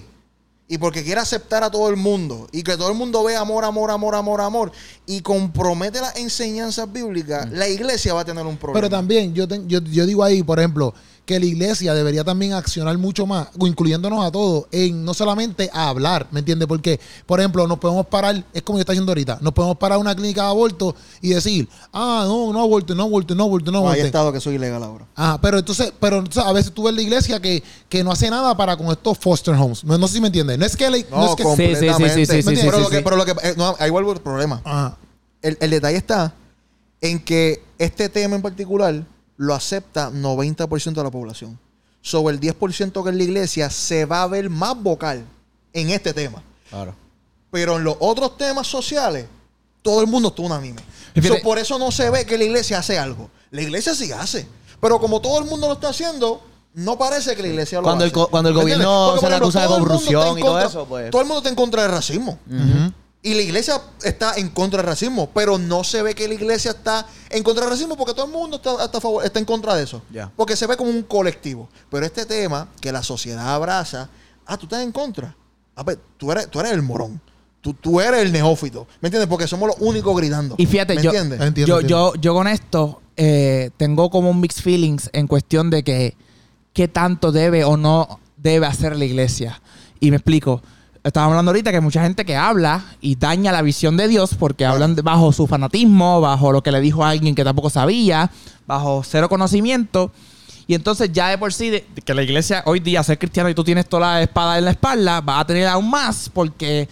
[0.70, 3.64] y porque quiere aceptar a todo el mundo, y que todo el mundo vea amor,
[3.64, 4.72] amor, amor, amor, amor,
[5.06, 8.80] y compromete las enseñanzas bíblicas, la iglesia va a tener un problema.
[8.80, 10.94] Pero también, yo, te- yo, yo digo ahí, por ejemplo,
[11.28, 15.68] que la iglesia debería también accionar mucho más, o incluyéndonos a todos, en no solamente
[15.74, 16.66] a hablar, ¿me entiendes?
[16.66, 19.96] Porque, por ejemplo, nos podemos parar, es como yo estoy haciendo ahorita, nos podemos parar
[19.96, 23.70] a una clínica de aborto y decir, ah, no, no aborto, no aborto, no aborto,
[23.70, 24.06] no No, hay aborto.
[24.06, 25.04] estado que soy ilegal ahora.
[25.14, 28.30] Ajá, pero entonces, pero entonces, a veces tú ves la iglesia que, que no hace
[28.30, 29.84] nada para con estos foster homes.
[29.84, 30.58] No, no sé si me entiendes.
[30.58, 32.14] No es que la, no, No, es que completamente.
[32.14, 33.02] Sí, sí, sí, sí, sí, pero, sí, lo que, sí.
[33.04, 34.62] pero lo que, eh, no, ahí vuelvo el problema.
[34.64, 34.96] Ajá.
[35.42, 36.32] El, el detalle está
[37.02, 39.04] en que este tema en particular
[39.38, 41.58] lo acepta 90% de la población.
[42.02, 45.24] Sobre el 10% que es la iglesia se va a ver más vocal
[45.72, 46.42] en este tema.
[46.70, 46.94] Claro.
[47.50, 49.26] Pero en los otros temas sociales,
[49.82, 50.82] todo el mundo está unánime.
[51.22, 53.30] So, por eso no se ve que la iglesia hace algo.
[53.50, 54.46] La iglesia sí hace.
[54.80, 56.42] Pero como todo el mundo lo está haciendo,
[56.74, 58.14] no parece que la iglesia lo Cuando el hace.
[58.14, 61.10] co- cuando el ¿Me gobierno se le acusa de el corrupción y todo eso, pues.
[61.10, 62.38] Todo el mundo está en contra del racismo.
[63.20, 66.70] Y la iglesia está en contra del racismo, pero no se ve que la iglesia
[66.70, 69.44] está en contra del racismo porque todo el mundo está, está a favor- está en
[69.44, 70.00] contra de eso.
[70.36, 71.68] Porque se ve como un colectivo.
[71.90, 74.08] Pero este tema que la sociedad abraza,
[74.46, 75.34] ah, tú estás en contra.
[75.74, 77.20] A ver, tú eres, tú eres el morón.
[77.60, 78.86] Tú, tú eres el neófito.
[79.00, 79.28] ¿Me entiendes?
[79.28, 80.54] Porque somos los únicos gritando.
[80.56, 81.40] Y fíjate, ¿Me yo, entiendes?
[81.40, 82.14] Entiendo, yo, entiendo.
[82.14, 86.16] yo, yo con esto eh, tengo como un mixed feelings en cuestión de que
[86.72, 89.60] qué tanto debe o no debe hacer la iglesia.
[89.98, 90.62] Y me explico.
[91.04, 94.34] Estábamos hablando ahorita que hay mucha gente que habla y daña la visión de Dios
[94.38, 98.30] porque hablan bajo su fanatismo, bajo lo que le dijo a alguien que tampoco sabía,
[98.66, 100.12] bajo cero conocimiento.
[100.66, 103.54] Y entonces ya de por sí, de- que la iglesia hoy día, ser cristiano y
[103.54, 106.88] tú tienes toda la espada en la espalda, va a tener aún más porque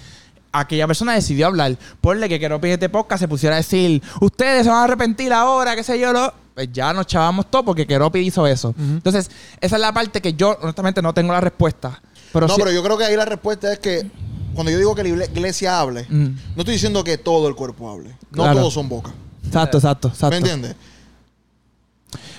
[0.53, 1.77] aquella persona decidió hablar.
[2.01, 5.77] Ponle que quiero este podcast se pusiera a decir, ustedes se van a arrepentir ahora,
[5.77, 6.33] qué sé yo, lo...
[6.55, 8.75] pues ya nos chavamos todo porque Keropi hizo eso.
[8.79, 12.01] Entonces, esa es la parte que yo honestamente no tengo la respuesta.
[12.37, 14.11] Pero no, pero yo creo que ahí la respuesta es que
[14.55, 16.25] cuando yo digo que la igle- iglesia hable, Mm.
[16.55, 18.11] no estoy diciendo que todo el cuerpo hable.
[18.31, 18.61] No Claro.
[18.61, 19.13] todos son bocas.
[19.47, 20.31] Exacto, exacto, exacto.
[20.31, 20.75] ¿Me entiendes?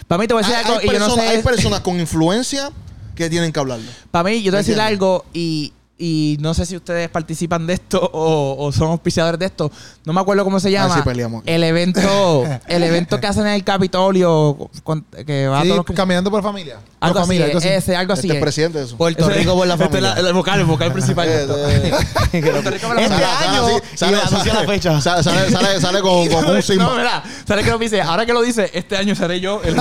[0.08, 1.32] Para mí te voy a Hay, decir algo hay y yo no personas, sé...
[1.38, 2.72] hay personas con influencia
[3.16, 3.90] que tienen que hablarlo.
[4.12, 7.66] Para mí, yo te voy a decir algo y, y no sé si ustedes participan
[7.66, 9.72] de esto o, o son auspiciadores de esto.
[10.06, 10.96] No me acuerdo cómo se llama.
[10.96, 11.52] si peleamos aquí.
[11.52, 15.86] El evento, el evento que hacen en el Capitolio, con- que va a Sí, todos
[15.88, 16.78] los caminando por familia.
[17.00, 17.68] algo Por así, familia, algo así.
[17.68, 18.28] ese, algo así.
[18.28, 18.42] Este es es.
[18.42, 18.98] presidente de eso.
[18.98, 20.14] Puerto Ese- Rico por la este es familia.
[20.14, 21.28] el vocal, el vocal principal.
[21.28, 23.40] Puerto Rico por la Este familia.
[23.50, 25.02] año sale, anuncia la fecha.
[25.02, 26.96] Sale, sale, sale, sale con, con un No, símbolo.
[26.96, 28.02] mira, ¿sabes qué lo dice?
[28.02, 29.76] Ahora que lo dice, este año seré yo el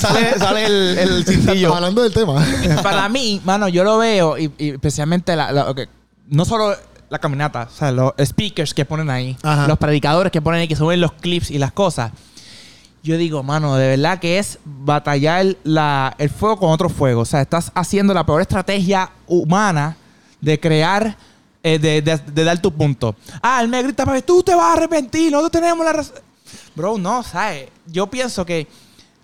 [0.00, 1.74] sale, sale el, el cintillo.
[1.74, 2.42] Hablando del tema.
[2.82, 5.01] Para mí, mano, yo lo veo, y, y especialmente
[5.36, 5.80] la, la- ok,
[6.28, 6.74] no solo
[7.10, 9.66] la caminata, o sea, los speakers que ponen ahí, Ajá.
[9.68, 12.10] los predicadores que ponen ahí, que suben los clips y las cosas.
[13.02, 17.22] Yo digo, mano, de verdad que es batallar la, el fuego con otro fuego.
[17.22, 19.96] O sea, estás haciendo la peor estrategia humana
[20.40, 21.16] de crear,
[21.64, 23.16] eh, de, de- de dar tu punto.
[23.42, 26.14] Ah, él me grita, "Pero tú te vas a arrepentir, nosotros tenemos la razón.
[26.76, 27.68] Bro, no, ¿sabes?
[27.86, 28.66] Yo pienso que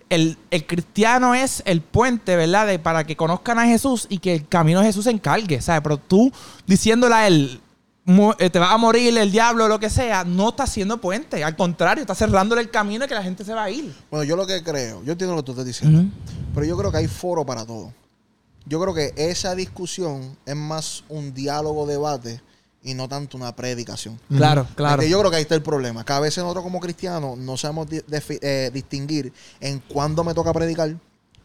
[0.09, 2.67] el, el cristiano es el puente, ¿verdad?
[2.67, 5.81] De, para que conozcan a Jesús y que el camino de Jesús se encargue, ¿sabes?
[5.81, 6.31] Pero tú
[6.65, 7.61] diciéndole a él,
[8.39, 11.43] eh, te vas a morir, el diablo, lo que sea, no está haciendo puente.
[11.43, 13.93] Al contrario, está cerrándole el camino y que la gente se va a ir.
[14.09, 16.05] Bueno, yo lo que creo, yo entiendo lo que tú estás diciendo,
[16.53, 17.93] pero yo creo que hay foro para todo.
[18.65, 22.41] Yo creo que esa discusión es más un diálogo, debate
[22.83, 24.19] y no tanto una predicación.
[24.35, 24.95] Claro, claro.
[24.95, 26.05] Porque yo creo que ahí está el problema.
[26.05, 30.95] Que a veces nosotros como cristianos no sabemos eh, distinguir en cuándo me toca predicar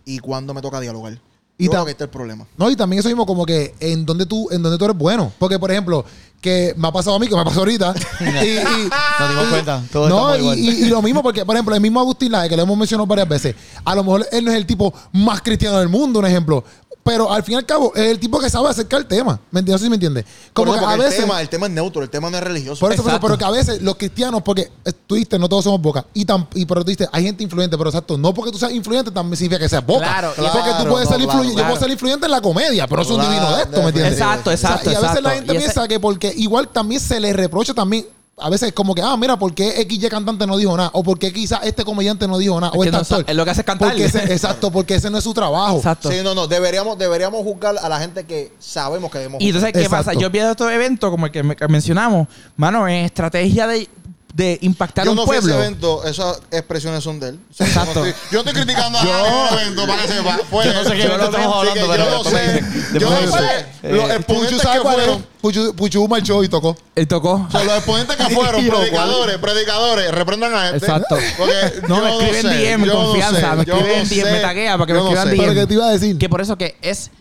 [0.05, 1.19] y cuándo me toca dialogar.
[1.57, 2.47] Y yo creo que ahí está el problema.
[2.57, 5.33] No, y también eso mismo como que en donde tú, en donde tú eres bueno.
[5.39, 6.05] Porque, por ejemplo,
[6.41, 7.95] que me ha pasado a mí, que me pasó ahorita.
[8.21, 8.59] y, y-
[9.21, 9.83] Nos dimos cuenta.
[9.93, 13.07] No, y lo mismo porque, por ejemplo, el mismo Agustín Laje, que lo hemos mencionado
[13.07, 13.55] varias veces,
[13.85, 16.65] a lo mejor él no es el tipo más cristiano del mundo, un ejemplo.
[17.05, 19.39] Pero al fin y al cabo, es el tipo que sabe acercar el tema.
[19.51, 19.73] ¿Me entiendes?
[19.75, 20.25] No sé si me entiendes.
[20.55, 21.19] Como que a porque veces.
[21.19, 22.81] el, tema, el tema es neutro, el tema no es religioso.
[22.81, 23.27] Por eso, por eso, Exacto.
[23.27, 26.07] pero que a veces los cristianos, porque eh, tú dijiste, no todos somos boca.
[26.15, 28.73] Y, tam- y pero tú dijiste, hay gente influyente, pero exacto, no porque tú seas
[28.73, 30.01] influyente también significa que seas boca.
[30.07, 31.61] Claro, porque claro, tú puedes no, ser claro, influyente.
[31.63, 33.89] Yo puedo ser influyente en la comedia, pero no soy un divino de esto, ¿me
[33.89, 34.13] entiendes?
[34.15, 35.21] Exacto, O sea, exacto, y a veces exacto.
[35.29, 38.07] la gente Y ese- piensa que porque igual también se le reprocha también.
[38.37, 40.91] A veces como que, ah, mira, ¿por qué XY cantante no dijo nada?
[40.95, 42.73] O ¿por qué quizás este comediante no dijo nada?
[42.75, 43.25] Es O este no actor.
[43.29, 43.89] es lo que hace es cantar.
[43.91, 45.77] Porque ese- exacto, porque ese no es su trabajo.
[45.77, 46.11] Exacto.
[46.11, 49.73] Sí, no, no, deberíamos, deberíamos juzgar a la gente que sabemos que debemos Y entonces,
[49.73, 50.07] ¿qué Exacto.
[50.07, 50.19] pasa?
[50.21, 52.27] Yo vi estos eventos como el que, me- que mencionamos,
[52.57, 53.89] mano, en estrategia de,
[54.35, 55.65] de impactar yo un no fui a ese pueblo.
[55.65, 57.39] evento, esas expresiones son de él.
[57.53, 57.95] O sea, Exacto.
[57.95, 60.39] Yo no estoy, yo no estoy criticando a nadie evento, para que sepa.
[60.51, 61.07] Fue Yo no sé qué él.
[61.13, 62.65] evento estamos hablando, pero yo no sé.
[62.99, 63.67] Yo no sé.
[63.83, 65.05] Los Eh, exponentes Puchu, que ¿sabes cuál es?
[65.05, 65.27] fueron.
[65.41, 66.77] Puchu, Puchu marchó y tocó.
[66.97, 67.47] Él tocó.
[67.47, 70.79] O sea, los exponentes que fueron, Y yo, predicadores, predicadores, reprendan a este.
[70.79, 71.17] Exacto.
[71.89, 72.11] No, yo me
[72.41, 74.99] escriben DM yo no confianza, me yo escriben no DM, me taguea para que me
[74.99, 75.29] yo no escriban.
[75.31, 75.39] DM.
[75.39, 76.19] Pero que te iba a decir.
[76.19, 77.13] Que por eso que es.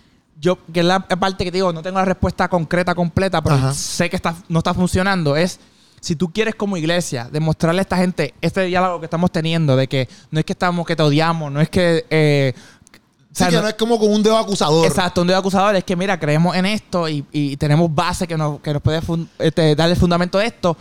[0.42, 3.56] Yo, que es la parte que te digo, no tengo la respuesta concreta, completa, pero
[3.56, 3.74] Ajá.
[3.74, 5.38] sé que está, no está funcionando.
[5.38, 5.60] Es
[6.04, 9.88] si tú quieres como iglesia demostrarle a esta gente este diálogo que estamos teniendo, de
[9.88, 12.06] que no es que estamos, que te odiamos, no es que.
[12.10, 14.86] eh, o Sí, que no- no es como con un dedo acusador.
[14.86, 18.38] Exacto, un dedo acusador es que, mira, creemos en esto y, y tenemos base que
[18.38, 19.02] nos, que nos puede
[19.40, 20.76] este, darle fundamento a esto.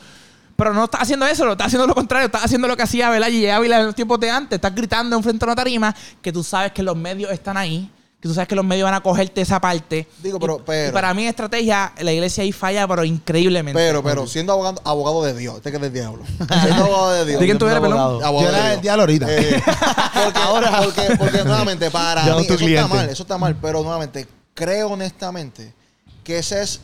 [0.57, 3.09] Pero no estás haciendo eso, lo estás haciendo lo contrario, estás haciendo lo que hacía
[3.09, 3.29] ¿verdad?
[3.29, 6.43] y Ávila en los tiempos de antes, estás gritando enfrente de una tarima que tú
[6.45, 7.89] sabes que los medios están ahí,
[8.23, 10.07] que tú sabes que los medios van a cogerte esa parte.
[10.23, 13.77] Digo, pero- Y- pero- y para mí, estrategia, la iglesia ahí falla, pero increíblemente.
[13.77, 16.23] Pero, pero, siendo abogado, abogado de Dios, este que es del diablo.
[16.63, 17.41] Siendo abogado de Dios.
[17.41, 18.19] ¿De quién tú eres, Abogado.
[18.19, 18.25] pelón?
[18.25, 18.77] Abogado Yo era Dios.
[18.77, 19.27] el diablo ahorita.
[19.29, 19.63] Eh,
[20.25, 22.75] porque, Ahora- porque, porque nuevamente, para mí, eso cliente.
[22.83, 25.75] está mal, eso está mal, pero nuevamente, creo honestamente
[26.23, 26.81] que ese es,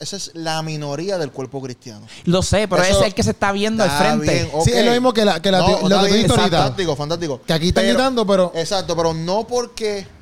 [0.00, 2.04] esa es la minoría del cuerpo cristiano.
[2.24, 4.34] Lo sé, pero Eso ese es el que se está viendo al frente.
[4.34, 4.50] bien.
[4.64, 6.34] Sí, es lo mismo que la- que la- No, lo que tú ahorita.
[6.34, 7.40] Fantástico, fantástico.
[7.46, 10.20] Que aquí están gritando, pero- Exacto, pero no porque...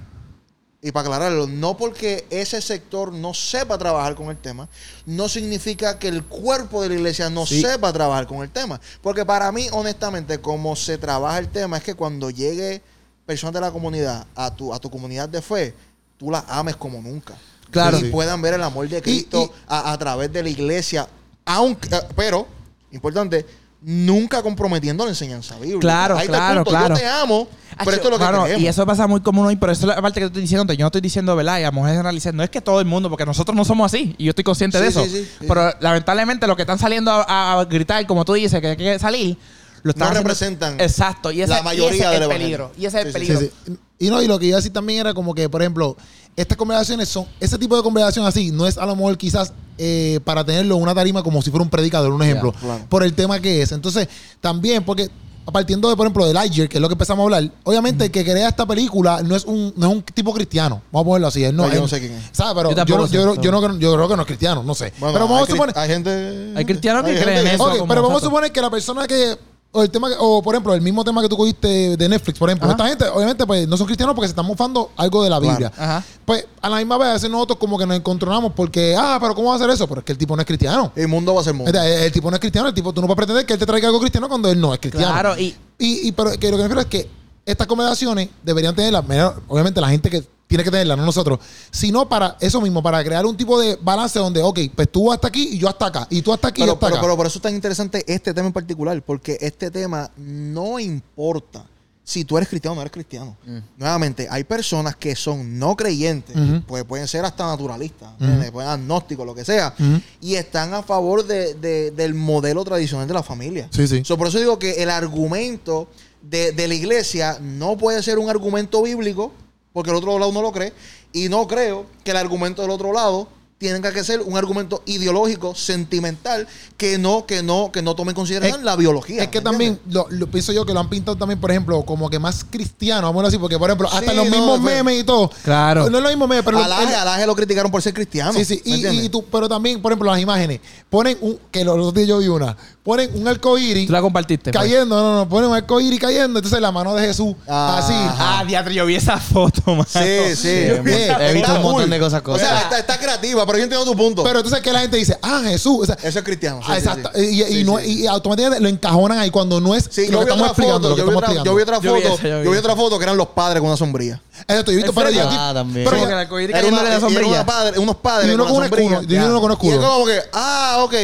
[0.82, 4.66] Y para aclararlo, no porque ese sector no sepa trabajar con el tema,
[5.04, 7.60] no significa que el cuerpo de la iglesia no Sí.
[7.60, 8.80] sepa trabajar con el tema.
[9.02, 12.80] Porque para mí, honestamente, como se trabaja el tema, es que cuando llegue
[13.26, 15.74] personas de la comunidad a tu, a tu comunidad de fe,
[16.16, 17.34] tú la ames como nunca.
[17.70, 17.98] Claro.
[17.98, 18.06] Y Sí.
[18.10, 21.06] puedan ver el amor de Cristo y- a, a través de la iglesia.
[21.44, 22.46] Aunque, eh, pero,
[22.90, 23.44] importante,
[23.82, 25.80] nunca comprometiendo la enseñanza bíblica.
[25.80, 26.70] Claro, Ahí claro, punto.
[26.70, 26.94] claro.
[26.94, 28.62] Yo te amo, pero esto es lo que Claro, queremos.
[28.62, 30.72] Y eso pasa muy común hoy, pero eso es la parte que te estoy diciendo.
[30.74, 31.60] Yo no estoy diciendo, ¿verdad?
[31.60, 32.34] Y a generalizar.
[32.34, 34.14] No es que todo el mundo, porque nosotros no somos así.
[34.18, 35.02] Y yo estoy consciente de eso.
[35.04, 35.46] sí, sí, sí.
[35.48, 38.98] pero lamentablemente los que están saliendo a, a gritar, como tú dices, que hay que
[38.98, 39.38] salir,
[39.82, 41.32] lo están No haciendo- representan Exacto.
[41.32, 42.72] Y ese, la mayoría y ese es del el peligro.
[42.76, 43.54] Y ese es el Sí, sí, Sí, peligro.
[43.66, 43.78] sí.
[43.98, 45.96] Y no, y lo que iba a decir también era como que, por ejemplo,
[46.40, 50.20] estas conversaciones son, ese tipo de conversación así, no es a lo mejor quizás eh,
[50.24, 52.84] para tenerlo en una tarima como si fuera un predicador, un ejemplo, claro.
[52.88, 53.72] por el tema que es.
[53.72, 54.08] Entonces,
[54.40, 55.08] también, porque
[55.52, 58.10] partiendo de, por ejemplo, de Lightyear, que es lo que empezamos a hablar, obviamente el
[58.12, 61.28] que crea esta película no es un, no es un tipo cristiano, vamos a ponerlo
[61.28, 61.42] así.
[61.42, 62.22] él no, No, yo él- no sé quién es.
[62.32, 62.54] ¿sabes?
[62.54, 64.92] Pero Yo yo, sé, yo, no, creo- yo creo que no es cristiano, no sé.
[65.00, 65.78] Bueno, pero vamos hay, a suponer...
[65.78, 66.52] hay gente...
[66.54, 67.84] Hay cristianos que creen eso.
[67.88, 69.36] Pero vamos a suponer que la persona que.
[69.72, 72.38] O el tema que- o por ejemplo, el mismo tema que tú cogiste de Netflix,
[72.40, 72.66] por ejemplo.
[72.66, 72.72] Ajá.
[72.74, 75.52] Esta gente, obviamente, pues no son cristianos porque se están mofando algo de la Claro.
[75.58, 75.72] Biblia.
[75.78, 76.04] Ajá.
[76.24, 79.32] Pues a la misma vez, a veces nosotros como que nos encontramos porque, ah, pero
[79.34, 79.86] ¿cómo va a hacer eso?
[79.86, 80.90] Pero es que el tipo no es cristiano.
[80.96, 81.70] El mundo va a ser mundo.
[81.70, 83.66] El, el tipo no es cristiano, el tipo, tú no puedes pretender que él te
[83.66, 85.12] traiga algo cristiano cuando él no es cristiano.
[85.12, 87.08] Claro, y Y, y pero que lo que me refiero es que
[87.46, 91.38] estas conversaciones deberían tenerlas, mira, obviamente la gente que tiene que tenerlas, no nosotros,
[91.70, 95.28] sino para eso mismo, para crear un tipo de balance donde, ok, pues tú hasta
[95.28, 97.02] aquí y yo hasta acá, y tú hasta aquí y yo Pero, hasta pero, acá.
[97.02, 101.64] pero por eso es tan interesante este tema en particular, porque este tema no importa
[102.02, 103.36] si tú eres cristiano o no eres cristiano.
[103.76, 106.34] Nuevamente, hay personas que son no creyentes,
[106.66, 108.24] pues pueden ser hasta naturalistas, Ujú.
[108.24, 108.50] ¿entiendes?
[108.50, 109.72] pueden agnósticos, lo que sea,
[110.20, 113.68] y están a favor de- de- del modelo tradicional de la familia.
[113.70, 114.02] Sí, sí.
[114.04, 115.86] So, por eso digo que el argumento
[116.22, 119.30] de, de la iglesia no puede ser un argumento bíblico,
[119.72, 120.72] porque el otro lado no lo cree,
[121.12, 123.28] y no creo que el argumento del otro lado
[123.60, 126.48] tienen que ser un argumento ideológico, sentimental,
[126.78, 129.22] que no, que no, que no tome en consideración Es- la biología.
[129.22, 131.82] Es que ¿me también, lo, lo pienso yo que lo han pintado también, por ejemplo,
[131.82, 134.60] como que más cristiano, vamos a decir, porque, por ejemplo, hasta Sí, los no, mismos
[134.64, 135.30] pero- memes y todo.
[135.44, 135.90] Claro.
[135.90, 136.58] No es lo mismo meme, pero.
[136.64, 138.32] Alaje, el- Alaje lo criticaron por ser cristiano.
[138.32, 140.60] Sí, sí, ¿me y, tú, pero también, por ejemplo, las imágenes.
[140.88, 144.00] Ponen un, que los otros días yo vi una, ponen un arco iris Tú la
[144.00, 144.52] compartiste.
[144.52, 144.62] pues.
[144.64, 147.92] cayendo, no, no, ponen un arco iris cayendo, entonces la mano de Jesús, Ah, así.
[147.92, 148.38] ajá.
[148.40, 149.84] Ah, diatro, yo vi esa foto, mano.
[149.84, 150.64] Sí, sí.
[150.66, 152.22] Yo vi esa He visto Está un montón de cosas.
[152.24, 152.62] O sea, cosas.
[152.64, 154.22] está, está creativa, pero yo entiendo tu punto.
[154.22, 155.78] Pero entonces que la gente dice, ah, Jesús.
[155.82, 156.60] O sea, Eso es cristiano.
[156.60, 157.10] sí, ah, sí, exacto.
[157.14, 157.20] sí.
[157.26, 158.02] Y, y Sí, no- sí.
[158.02, 160.46] y automáticamente lo encajonan ahí cuando no es Sí, lo yo que vi estamos otra
[160.50, 160.88] explicando.
[160.88, 161.50] foto, lo que yo vi otra, explicando.
[161.50, 162.66] yo vi otra Yo vi foto, esa, yo vi yo vi esa.
[162.66, 164.20] otra foto que eran los padres con una sombrilla.
[164.48, 165.84] Exacto, yo he visto, yo- Ah, también.
[165.84, 167.34] pero Como ya- que el arcoíris Era cayendo una- de la y era sombrilla.
[167.42, 169.22] una padre- unos padres Y uno con con una un escudo, sombrilla.
[169.22, 169.70] y uno con escudo.
[169.70, 170.94] Y es como que, ah, ok.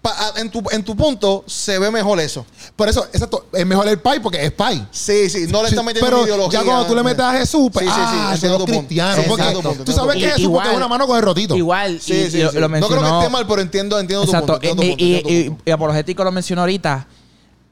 [0.00, 2.46] Pa- ah, en, tu, en tu punto se ve mejor eso.
[2.74, 4.86] Por eso, exacto, es mejor el Pai porque es Pai.
[4.90, 6.60] Sí, sí, no le Sí, están metiendo pero ideología.
[6.60, 8.72] ya cuando tú le metes a Jesús, pues, Sí, sí, sí, ah, entiendo son tu
[8.72, 8.78] los punto.
[8.88, 9.16] cristianos.
[9.16, 11.06] Sí, porque entiendo tu punto, tú sabes que tu Jesús Igual- porque es una mano
[11.06, 11.54] con el rotito.
[11.54, 12.58] Igual, Sí, y, sí, y lo, sí.
[12.58, 13.02] lo No creo mencionó.
[13.02, 14.52] que esté mal, pero entiendo, entiendo tu Exacto.
[14.54, 14.66] punto.
[14.68, 15.62] entiendo y, tu punto, y- entiendo tu y- punto.
[15.66, 17.06] y apologético lo mencionó ahorita.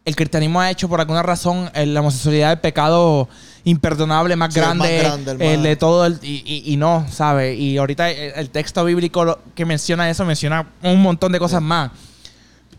[0.08, 3.28] El cristianismo ha hecho por alguna razón eh, la homosexualidad el pecado
[3.64, 6.72] imperdonable más Sí, el grande, más grande, el el más- de todo el, y, y-
[6.72, 7.58] y no, ¿sabes?
[7.58, 11.90] Y ahorita el, el texto bíblico que menciona eso menciona un montón de cosas más.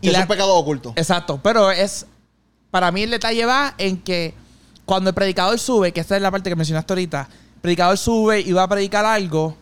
[0.02, 0.92] Que es un pecado oculto.
[0.96, 2.06] Exacto, pero es
[2.70, 4.34] para mí el detalle va en que
[4.84, 8.40] cuando el predicador sube, que esta es la parte que mencionaste ahorita, el predicador sube
[8.40, 9.56] y va a predicar algo,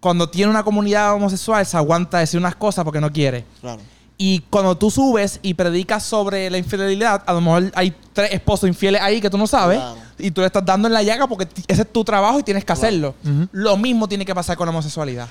[0.00, 3.44] cuando tiene una comunidad homosexual se aguanta decir unas cosas porque no quiere.
[3.60, 3.80] Claro.
[4.22, 8.68] Y cuando tú subes y predicas sobre la infidelidad, a lo mejor hay tres esposos
[8.68, 9.78] infieles ahí que tú no sabes.
[9.78, 9.96] Claro.
[10.18, 12.62] Y tú le estás dando en la llaga porque ese es tu trabajo y tienes
[12.62, 12.80] que Claro.
[12.80, 13.14] hacerlo.
[13.52, 15.26] Lo mismo tiene que pasar con la homosexualidad.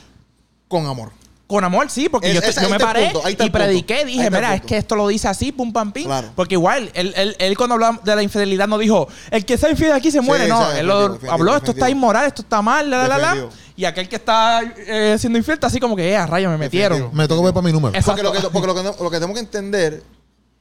[0.68, 1.12] Con amor.
[1.50, 3.52] Con amor, sí, porque Es- yo, me está el paré punto, y punto.
[3.52, 4.06] prediqué.
[4.06, 6.06] Dije, mira, es que esto lo dice así, pum, pam, pim.
[6.06, 6.30] Claro.
[6.36, 9.72] Porque igual, él, él, él cuando habló de la infidelidad no dijo, el que sea
[9.72, 10.48] infiel aquí se Sí, muere.
[10.48, 13.48] no, él lo habló, esto está inmoral, esto está mal, la, la, la.
[13.76, 16.58] Y aquel que está eh, siendo infiel está así como que, eh, a rayos, me
[16.60, 16.98] metieron.
[17.00, 17.18] Definitivo.
[17.18, 17.98] Me tengo que ver para mi número.
[17.98, 18.22] Exacto.
[18.22, 20.04] Porque, lo que, porque lo, que, lo que tenemos que entender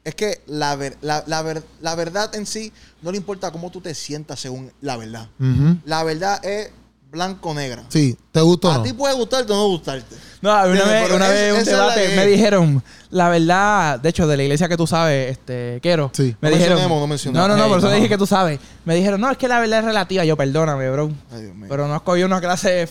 [0.05, 2.73] es que la, ver- la, la ver- la verdad en sí
[3.03, 5.29] no le importa cómo tú te sientas según la verdad.
[5.85, 6.71] La verdad es
[7.11, 7.85] blanco-negra.
[7.89, 8.83] Sí, ¿te gustó A no?
[8.83, 10.15] ti puede gustarte o no gustarte.
[10.41, 14.09] No, a mí una vez, una vez en un debate me dijeron, la verdad, de
[14.11, 16.37] hecho, de la iglesia que tú sabes, este, Quero, Sí.
[16.41, 17.49] me No dijeron, mencionemos, no mencionemos.
[17.49, 17.95] no, no, no, Ey, por eso no.
[17.97, 18.61] dije que tú sabes.
[18.85, 20.25] Me dijeron, no, es que la verdad es relativa.
[20.25, 21.11] Yo, perdóname, bro.
[21.33, 21.67] Ay, Dios mío.
[21.69, 22.87] Pero no has cogido una clase de eh,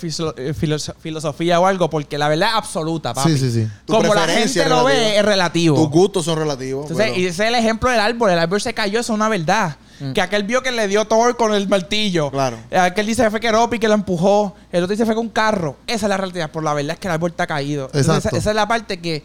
[0.54, 3.32] filoso- filosofía o algo, porque la verdad es absoluta, papi.
[3.32, 3.68] Sí, sí, sí.
[3.86, 5.78] Tu Como la gente lo ve, es relativo.
[5.78, 6.84] Tus gustos son relativos.
[6.84, 8.32] Entonces, pero- y ese es el ejemplo del árbol.
[8.32, 9.78] El árbol se cayó, eso es una verdad.
[10.14, 12.30] Que aquel vio que le dio Thor con el martillo.
[12.32, 12.58] Claro.
[12.72, 14.56] Aquel dice que fue Keropi que lo empujó.
[14.72, 15.78] El otro dice que fue con un carro.
[15.88, 16.52] Esa es la realidad.
[16.52, 17.86] Por la verdad es que el árbol está caído.
[17.86, 18.28] Entonces, Exacto.
[18.30, 19.24] esa, esa es la parte que,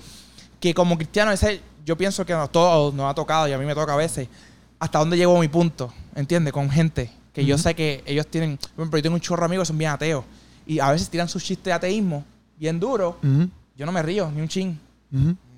[0.60, 3.64] que como cristiano, ese, yo pienso que a todos nos ha tocado y a mí
[3.66, 4.28] me toca a veces.
[4.78, 6.52] Hasta dónde llegó mi punto, ¿entiendes?
[6.52, 8.56] Con gente que yo sé que ellos tienen.
[8.56, 10.24] Por ejemplo, yo tengo un chorro de amigos que son bien ateos.
[10.66, 12.24] Y a veces tiran sus chistes de ateísmo
[12.58, 13.18] bien duro.
[13.76, 14.78] Yo no me río, ni un chin.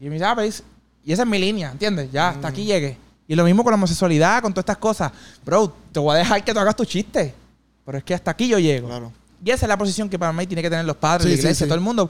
[0.01, 0.63] Y me dice, ah, pues,
[1.05, 2.11] y esa es mi línea, ¿entiendes?
[2.11, 2.97] Ya, hasta aquí llegué.
[3.27, 5.11] Y lo mismo con la homosexualidad, con todas estas cosas.
[5.45, 7.35] Bro, te voy a dejar que tú hagas tu chiste.
[7.87, 8.89] Pero es que hasta aquí yo llego.
[8.89, 9.13] Claro.
[9.45, 11.35] Y esa es la posición que para mí tiene que tener los padres, Sí, la
[11.37, 11.69] sí, iglesia, sí.
[11.69, 12.09] todo el mundo.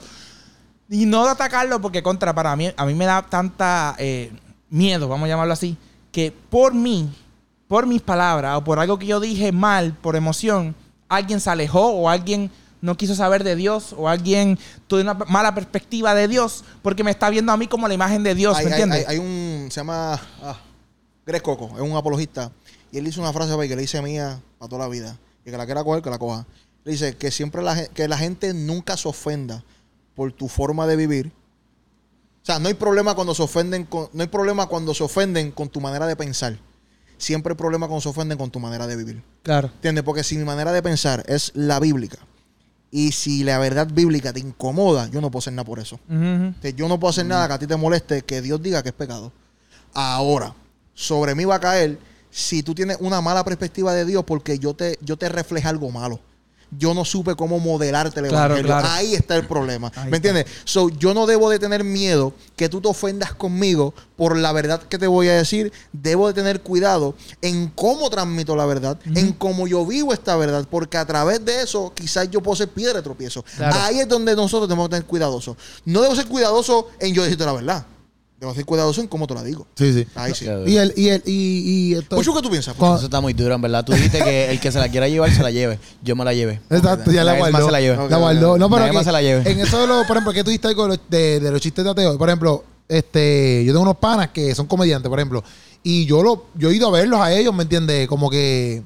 [0.89, 4.31] Y no de atacarlo porque contra, para mí, a mí me da tanta eh,
[4.69, 5.77] miedo, vamos a llamarlo así,
[6.11, 7.09] que por mí,
[7.67, 10.75] por mis palabras o por algo que yo dije mal, por emoción,
[11.09, 12.51] alguien se alejó o alguien
[12.81, 17.09] no quiso saber de Dios o alguien tuvo una mala perspectiva de Dios porque me
[17.11, 19.07] está viendo a mí como la imagen de Dios, hay, ¿me hay- entiendes?
[19.09, 19.67] hay- hay un.
[19.71, 20.19] Se llama.
[20.43, 20.55] Ah,
[21.25, 22.51] Greg Coco, es un apologista.
[22.91, 25.17] Y él dice una frase que le dice mía para toda la vida.
[25.45, 26.45] Y que la quiera coger, que la coja.
[26.83, 29.63] Le dice que siempre la, que la gente nunca se ofenda
[30.15, 31.31] por tu forma de vivir.
[32.41, 35.51] O sea, no hay problema cuando se ofenden con, no hay problema cuando se ofenden
[35.51, 36.57] con tu manera de pensar.
[37.17, 39.23] Siempre hay problema cuando se ofenden con tu manera de vivir.
[39.41, 39.71] Claro.
[39.73, 40.03] ¿Entiendes?
[40.03, 42.19] Porque si mi manera de pensar es la bíblica
[42.91, 45.99] y si la verdad bíblica te incomoda, yo no puedo hacer nada por eso.
[46.07, 48.95] Yo no puedo hacer nada que a ti te moleste que Dios diga que es
[48.95, 49.31] pecado.
[49.93, 50.53] Ahora,
[50.95, 51.99] sobre mí va a caer
[52.31, 55.91] si tú tienes una mala perspectiva de Dios porque yo te, yo te refleje algo
[55.91, 56.19] malo.
[56.77, 58.65] Yo no supe cómo modelarte el Claro, evangelio.
[58.67, 58.87] claro.
[58.91, 59.91] Ahí está el problema.
[59.95, 60.45] Ahí ¿Me entiendes?
[60.65, 64.81] So, yo no debo de tener miedo que tú te ofendas conmigo por la verdad
[64.81, 65.71] que te voy a decir.
[65.93, 70.67] Debo de tener cuidado en cómo transmito la verdad, en cómo yo vivo esta verdad,
[70.69, 73.45] porque a través de eso quizás yo puedo ser piedra de tropiezo.
[73.55, 73.77] Claro.
[73.81, 75.55] Ahí es donde nosotros tenemos que tener cuidadoso.
[75.85, 77.85] No debo ser cuidadoso en yo decirte la verdad.
[78.39, 79.65] Debo ser cuidadoso en cómo te la digo.
[79.75, 80.05] Sí, sí.
[80.13, 80.43] Ahí sí.
[80.43, 80.67] Claro.
[80.67, 81.31] Y el, y el, y,
[81.91, 82.75] y esto- Puchu, ¿qué tú piensas?
[82.75, 83.85] Con- Eso está muy duro, en verdad.
[83.85, 85.79] Tú dijiste que el que se la quiera llevar, se la lleve.
[86.03, 86.59] Yo me la lleve.
[86.69, 87.65] Exacto, ya la Nadie más guardó.
[87.67, 87.95] se la lleve.
[87.95, 88.57] La Ok, guardó.
[88.57, 89.49] No, pero que más se la lleve.
[89.49, 91.61] en eso de lo, por ejemplo, que tú dijiste algo de, los- de- de los
[91.61, 92.17] chistes de ateo.
[92.17, 95.41] Por ejemplo, este, yo tengo unos panas que son comediantes, por ejemplo,
[95.81, 98.07] y yo lo, yo he ido a verlos a ellos, ¿me entiendes?
[98.09, 98.83] Como que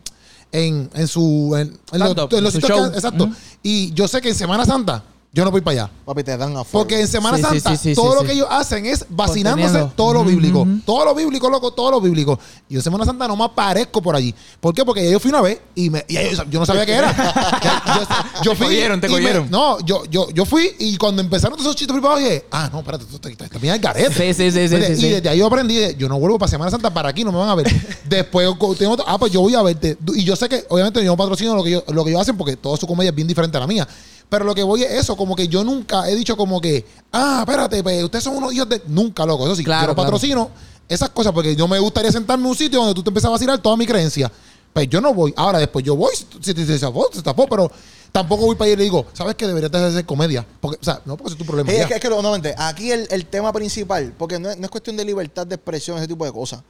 [0.52, 2.90] en, en su, en, en los, en los en su sitios show.
[2.92, 3.30] que- exacto.
[3.64, 5.92] Y yo sé que en Semana Santa yo no voy para allá.
[6.06, 6.86] Papi, te dan a fuego.
[6.86, 8.26] Porque en Semana Sí, Santa sí, sí, todo sí, lo sí.
[8.28, 10.68] que ellos hacen es vacinándose todo lo bíblico.
[10.86, 12.40] Todo lo bíblico, loco, todo lo bíblico.
[12.68, 14.34] Y yo en Semana Santa no me aparezco por allí.
[14.60, 14.84] ¿Por qué?
[14.84, 17.12] Porque yo fui una vez y, me, y yo, yo no sabía qué era.
[18.44, 19.52] yo, yo Te cogieron, te me- cogieron.
[19.52, 22.80] no, yo, yo, yo fui y cuando empezaron todos esos chistes privados dije, ah, no,
[22.80, 24.34] espérate, está bien al garete.
[24.34, 26.92] Sí, sí, sí, sí, y desde ahí yo aprendí, yo no vuelvo para Semana Santa
[26.92, 27.68] para aquí, no me van a ver.
[28.06, 28.48] Después
[28.80, 29.96] tengo otro- ah, pues yo voy a verte.
[30.16, 32.36] Y yo sé que, obviamente, yo no patrocino lo que, yo, lo que ellos hacen
[32.36, 33.88] porque toda su comedia es bien diferente a la mía.
[34.30, 37.40] Pero lo que voy es eso, como que yo nunca he dicho como que, ah,
[37.42, 38.82] espérate, pues ustedes son unos hijos de...
[38.88, 39.46] Nunca, loco.
[39.46, 40.08] Eso sí, Claro, yo claro.
[40.08, 40.52] patrocino
[40.88, 43.32] esas cosas porque yo me gustaría sentarme en un sitio donde tú te empiezas a
[43.32, 44.32] vacilar toda mi creencia.
[44.74, 45.34] Pues yo no voy.
[45.38, 47.72] Ahora después yo voy, si si te se tapó, se tapó, pero
[48.12, 50.46] tampoco voy para allá y le digo, ¿sabes que deberías de hacer comedia?
[50.60, 51.72] Porque, o sea, no, porque es tu problema.
[51.72, 54.72] Es que, es que nuevamente, aquí el, el tema principal, porque no es, no es
[54.72, 56.62] cuestión de libertad de expresión, ese tipo de cosas.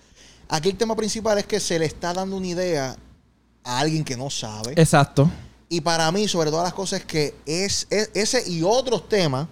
[0.49, 2.95] Aquí el tema principal es que se le está dando una idea
[3.64, 4.74] a alguien que no sabe.
[4.76, 5.30] Exacto.
[5.70, 9.47] Y para mí, sobre todas las cosas, es que es, es- ese y otros temas,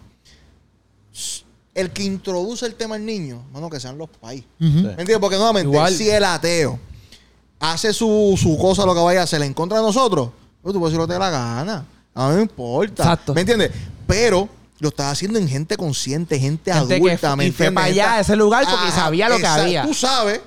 [1.74, 4.48] el que introduce el tema al niño, bueno, que sean los países.
[4.60, 5.20] ¿Me entiendes?
[5.20, 5.94] Porque nuevamente, Igual.
[5.94, 6.80] si el ateo
[7.60, 10.30] hace su, su cosa, lo que vaya a hacer en contra de nosotros,
[10.62, 11.86] pues tú puedes decir lo que te dé la gana.
[12.16, 13.04] A mí no me importa.
[13.04, 13.34] Exacto.
[13.36, 13.72] ¿Me entiendes?
[14.08, 14.50] Pero
[14.80, 17.86] lo estás haciendo en gente consciente, gente, Gente que adulta, fu- ¿me y fue para
[17.88, 19.84] allá, a ese lugar, porque sabía lo que había.
[19.86, 20.42] Tú sabes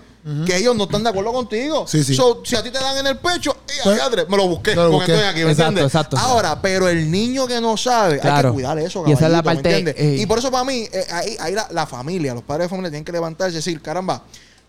[0.47, 1.87] que ellos no están de acuerdo contigo.
[1.89, 2.15] Sí, sí.
[2.15, 4.83] So, si a ti te dan en el pecho, eh, Pues, me lo busqué, me
[4.83, 5.13] lo porque busqué.
[5.15, 5.85] estoy aquí, ¿me Exacto, entiendes?
[5.87, 6.19] exacto.
[6.19, 8.51] Ahora, pero el niño que no sabe, hay Claro.
[8.51, 9.95] que cuidar eso, Y esa es la ¿me parte, entiendes?
[9.97, 12.69] eh, Y por eso para mí, eh, ahí, ahí la, la familia, los padres de
[12.69, 14.23] familia tienen que levantarse y decir, caramba,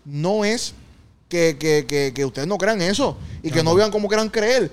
[0.06, 0.72] no es
[1.28, 4.70] que, que, que, que ustedes no crean eso y que no vean como quieran creer,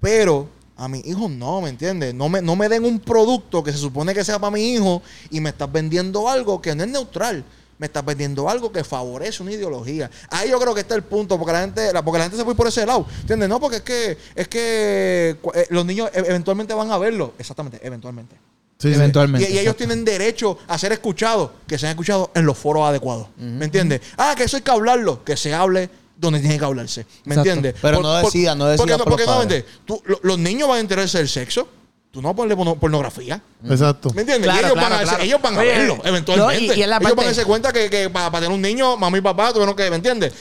[0.00, 2.14] pero a mis hijos no, ¿me entiendes?
[2.14, 5.02] No me, no me den un producto que se supone que sea para mi hijo
[5.30, 7.44] y me estás vendiendo algo que no es neutral.
[7.80, 10.10] Me estás vendiendo algo que favorece una ideología.
[10.28, 12.44] Ahí yo creo que está el punto, porque la gente, la- porque la gente se
[12.44, 13.06] fue por ese lado.
[13.22, 13.48] ¿Entiendes?
[13.48, 17.32] No, porque es que, es que eh, los niños e- eventualmente van a verlo.
[17.38, 18.36] Exactamente, eventualmente.
[18.78, 18.92] Sí.
[18.92, 19.50] Eventualmente.
[19.50, 23.28] Y, y ellos tienen derecho a ser escuchados, que sean escuchados en los foros adecuados.
[23.38, 24.02] ¿Me entiendes?
[24.18, 27.06] Ah, que eso hay que hablarlo, que se hable donde tiene que hablarse.
[27.24, 27.74] ¿Me entiendes?
[27.80, 29.64] Pero no decida, no decida Porque, por porque los padres.
[29.64, 31.66] nuevamente, tú- lo- los niños van a enterarse del sexo.
[32.10, 33.40] Tú no pones porno- pornografía.
[33.68, 34.10] Exacto.
[34.14, 34.50] ¿Me entiendes?
[34.50, 35.22] Claro, y ellos, claro, van a, claro.
[35.22, 36.64] ellos van a Oye, verlo, no, eventualmente.
[36.64, 38.96] y- y ellos parte- van a darse cuenta que, que para, para tener un niño,
[38.96, 40.32] mamá y papá tuvieron que, ¿me entiendes?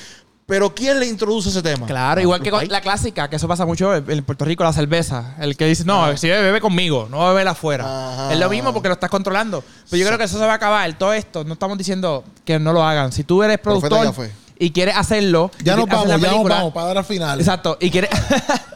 [0.48, 1.86] Pero ¿quién le introduce ese tema?
[1.86, 5.36] Claro, igual que con la clásica, que eso pasa mucho en Puerto Rico, la cerveza.
[5.40, 7.84] El que dice, no, si bebe, bebe conmigo, no bebe afuera.
[7.86, 8.34] Ajá.
[8.34, 9.64] Es lo mismo porque lo estás controlando.
[9.92, 10.92] Pero yo creo que eso se va a acabar.
[10.98, 13.12] Todo esto, no estamos diciendo que no lo hagan.
[13.12, 14.32] Si tú eres Profeta productor ya fue.
[14.62, 17.40] Y quieres hacerlo, Ya nos vamos, ya nos vamos para dar al final.
[17.40, 18.10] Exacto, y quieres...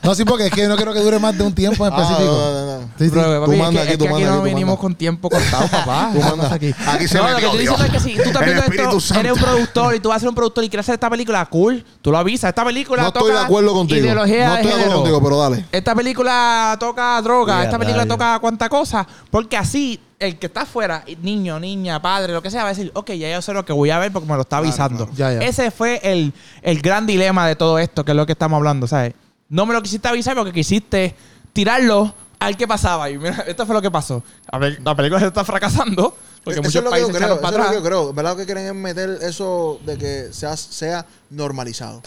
[0.04, 2.02] No, sí, porque es que no quiero que dure más de un tiempo en Ah,
[2.02, 2.30] específico.
[2.36, 2.88] no, no, no.
[3.00, 3.10] Sí, sí.
[3.10, 4.80] Bro, papi, es manda que- aquí, es tú que aquí manda no aquí, tú vinimos
[4.80, 6.10] con tiempo contado, papá.
[6.12, 6.44] Tú ¿Qué manda.
[6.44, 6.76] pasa aquí?
[6.88, 7.78] Aquí se no, lo que estoy Dios.
[7.80, 10.36] diciendo es que si tú esto, eres un productor y tú vas a ser un
[10.36, 12.50] productor y quieres hacer esta película, cool, tú lo avisas.
[12.50, 14.02] Esta película No estoy de acuerdo contigo.
[14.06, 15.66] ideología No estoy de acuerdo contigo, pero dale.
[15.72, 21.04] Esta película toca droga, esta película toca cuánta cosa, porque así el que está afuera,
[21.22, 23.74] niño, niña, padre, lo que sea, va a decir, ok, ya yo sé lo que
[23.74, 25.08] voy a ver porque me lo está avisando.
[25.08, 25.34] claro.
[25.34, 25.48] Ya, ya.
[25.48, 28.88] Ese fue el, el gran dilema de todo esto, que es lo que estamos hablando,
[28.88, 29.14] ¿sabes?
[29.50, 31.16] No me lo quisiste avisar porque quisiste
[31.52, 33.10] tirarlo a ver qué pasaba.
[33.10, 34.24] Y mira, esto fue lo que pasó.
[34.52, 37.22] A ver, la película se está fracasando porque Eso muchos es lo que yo países
[37.22, 38.14] creo, eso para es lo que yo creo.
[38.14, 38.32] ¿Verdad?
[38.32, 42.02] Lo que quieren es meter eso de que sea, sea normalizado.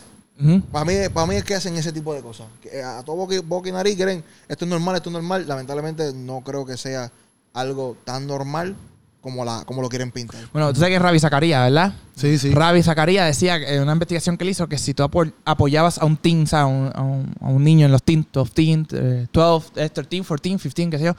[0.70, 2.46] Para mí, para mí es que hacen ese tipo de cosas.
[2.62, 5.48] Que a todo boca y nariz quieren, esto es normal, esto es normal.
[5.48, 7.10] Lamentablemente no creo que sea
[7.56, 8.76] algo tan normal
[9.20, 10.40] como, la, como lo quieren pintar.
[10.52, 11.94] Bueno, tú sabes que es Ravi Zacarías, ¿verdad?
[12.14, 12.52] Sí, sí.
[12.52, 16.04] Ravi Zacarías decía en una investigación que él hizo que si tú apo- apoyabas a
[16.04, 18.52] un teen, o sea, a un, a un- a un niño en los teen, 12,
[18.54, 21.16] teen, eh, 12, eh, 13, 14, 15, qué sé yo,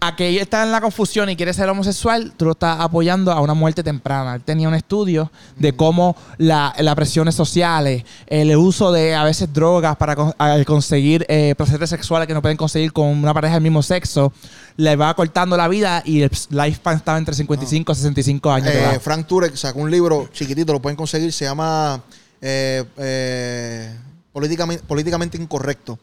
[0.00, 3.32] a que ella está en la confusión y quiere ser homosexual, tú lo estás apoyando
[3.32, 4.36] a una muerte temprana.
[4.36, 9.52] Él tenía un estudio de cómo la- las presiones sociales, el uso de a veces
[9.52, 10.32] drogas para con-
[10.66, 14.32] conseguir eh, placeres sexuales que no pueden conseguir con una pareja del mismo sexo,
[14.76, 18.72] le va cortando la vida y el lifespan estaba entre 55 y 65 años.
[18.72, 19.00] de Eh.
[19.00, 22.00] Frank Turek sacó un libro chiquitito, lo pueden conseguir, se llama
[22.40, 23.96] eh, eh,
[24.38, 25.98] políticamente, políticamente Incorrecto.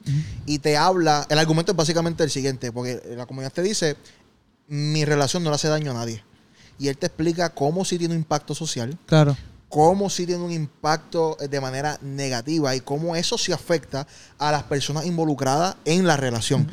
[0.45, 3.95] Y te habla, el argumento es básicamente el siguiente, porque la comunidad te dice,
[4.67, 6.21] mi relación no le hace daño a nadie.
[6.77, 9.37] Y él te explica cómo sí tiene un impacto social, Claro.
[9.69, 14.05] cómo sí tiene un impacto eh, de manera negativa y cómo eso sí afecta
[14.37, 16.69] a las personas involucradas en la relación.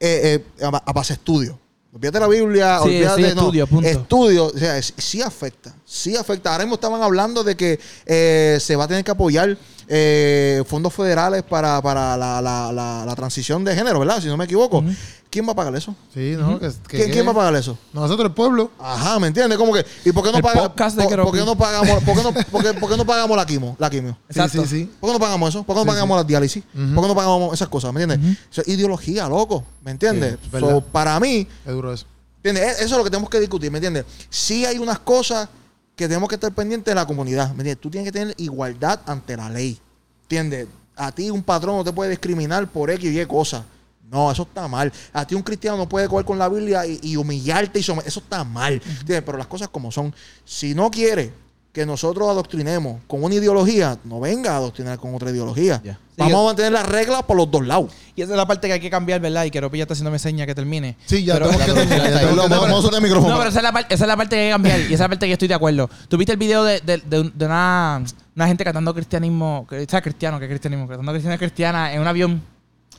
[0.00, 1.58] Eh, eh, a, a base estudio.
[1.92, 3.88] Olvídate la Biblia, Sí, olvídate, sí, no, estudio, punto.
[3.88, 6.50] estudio, o sea, es- sí afecta, sí afecta.
[6.52, 9.56] Ahora mismo estaban hablando de que eh, se va a tener que apoyar
[9.88, 14.20] eh, fondos federales para, para la, la- la- la transición de género, ¿verdad?
[14.20, 14.82] Si no me equivoco.
[15.28, 15.94] ¿Quién va a pagar eso?
[16.14, 16.58] Sí, ¿no?
[16.58, 17.76] Que- que- ¿Quién, quién va a pagar eso?
[17.92, 18.70] Nosotros, el pueblo.
[18.78, 19.58] Ajá, ¿me entiendes?
[19.58, 20.68] Como que, ¿y por qué no pagamos?
[20.70, 23.76] por, qué no pagamos, por qué no, por qué- por qué no pagamos la quimio?
[23.78, 24.12] La quimio?
[24.30, 24.62] Sí, Exacto.
[24.62, 24.90] sí, sí.
[25.00, 25.64] ¿Por qué no pagamos eso?
[25.64, 26.62] ¿Por qué no Sí, pagamos las diálisis?
[26.72, 27.92] ¿Por qué no pagamos esas cosas?
[27.92, 28.38] ¿Me entiendes?
[28.50, 29.64] Eso es ideología, loco.
[29.84, 30.38] ¿Me entiendes?
[30.42, 30.70] Sí, verdad.
[30.70, 32.06] So, para mí, Es duro eso.
[32.42, 32.64] ¿Entiendes?
[32.80, 34.04] E- Eso es lo que tenemos que discutir, ¿me entiendes?
[34.30, 35.48] Sí hay unas cosas
[35.96, 37.80] que tenemos que estar pendientes de la comunidad, ¿me entiendes?
[37.80, 39.80] Tú tienes que tener igualdad ante la ley,
[40.22, 40.68] ¿entiendes?
[40.94, 43.64] A ti un patrón no te puede discriminar por X y Y cosas.
[44.10, 44.92] No, eso está mal.
[45.12, 48.08] A ti un cristiano no puede coger con la Biblia y, y humillarte y someter.
[48.08, 48.74] Eso está mal.
[48.74, 49.22] ¿entiendes?
[49.22, 50.14] Pero las cosas como son.
[50.44, 51.32] Si no quiere
[51.76, 55.82] que nosotros adoctrinemos con una ideología, no venga a adoctrinar con otra ideología.
[55.84, 57.92] Vamos Sí, yo- a mantener las reglas por los dos lados.
[58.14, 59.44] Y esa es la parte que hay que cambiar, ¿verdad?
[59.44, 60.96] Y que Ropi ya está haciéndome seña que termine.
[61.04, 62.48] Sí, ya Pero- tenemos que terminar.
[62.48, 63.28] Vamos a el micrófono.
[63.34, 64.80] No, pero esa es, la parte, esa es la parte que hay que cambiar.
[64.80, 65.90] Y esa es la parte que estoy de acuerdo.
[66.08, 68.02] ¿Tuviste el video de, de, de, de una,
[68.34, 69.66] una gente cantando cristianismo?
[69.68, 70.88] Que, sea, cristiano, que cristianismo?
[70.88, 72.42] Cantando cristiana cristiana en un avión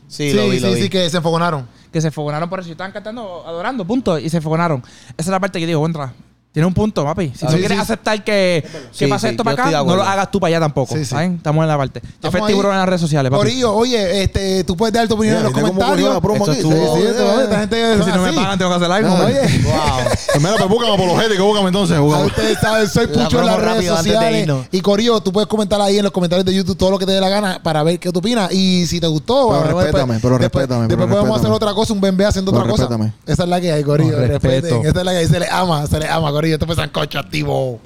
[0.07, 0.81] Sí, Sí, lo vi, lo sí, vi.
[0.83, 1.67] sí, que se enfogonaron.
[1.91, 2.69] que se fogonaron por eso.
[2.69, 4.19] Y estaban cantando, adorando, punto.
[4.19, 4.83] Y se fogonaron.
[5.17, 6.13] Esa es la parte que digo, contra.
[6.57, 7.31] Tiene un punto, papi.
[7.37, 7.81] Si Ah, tú sí, quieres sí.
[7.83, 10.03] aceptar que, que Sí, pase sí, esto yo para estoy de acá, no acuerdo.
[10.03, 10.95] lo hagas tú para allá tampoco.
[10.95, 11.11] Sí, sí.
[11.11, 11.35] ¿saben?
[11.35, 11.99] Estamos en la parte.
[12.01, 12.75] Jeffrey Estamos Tiburón ahí.
[12.75, 13.37] en las redes sociales, papi.
[13.37, 16.07] Corillo, oye, este, tú puedes dar tu opinión Mira, en los ¿viste cómo comentarios.
[16.09, 16.61] corrió la promo Esto aquí?
[16.61, 18.35] estuvo- Sí, sí, Sí, esto, esta gente si no me así.
[18.37, 19.09] pagan, tengo que hacer algo.
[19.09, 19.39] No, Oye.
[19.63, 19.73] Wow.
[20.37, 21.97] Pues pues búscame apologético, búscame entonces.
[21.97, 22.25] Ah, búscame.
[22.25, 24.41] Ustedes saben, soy La Pucho en promo las redes rápido antes de sociales.
[24.41, 24.65] irnos.
[24.71, 27.11] Y Corillo, tú puedes comentar ahí en los comentarios de YouTube todo lo que te
[27.11, 28.51] dé la gana para ver qué tú opinas.
[28.51, 31.55] Y si te gustó, Pero bueno, respétame, pero después, respétame, Después pero podemos hacer respétame.
[31.55, 32.83] otra cosa, un bembé haciendo Pero otra cosa.
[32.83, 33.13] respétame.
[33.25, 34.17] Esa es la que hay, Corillo.
[34.17, 34.47] Respeto.
[34.47, 34.81] Respeten.
[34.85, 35.27] Esa es la que hay.
[35.27, 36.55] Se le ama, se le ama, Corillo.
[36.55, 37.81] Esto fue Sancocho activo.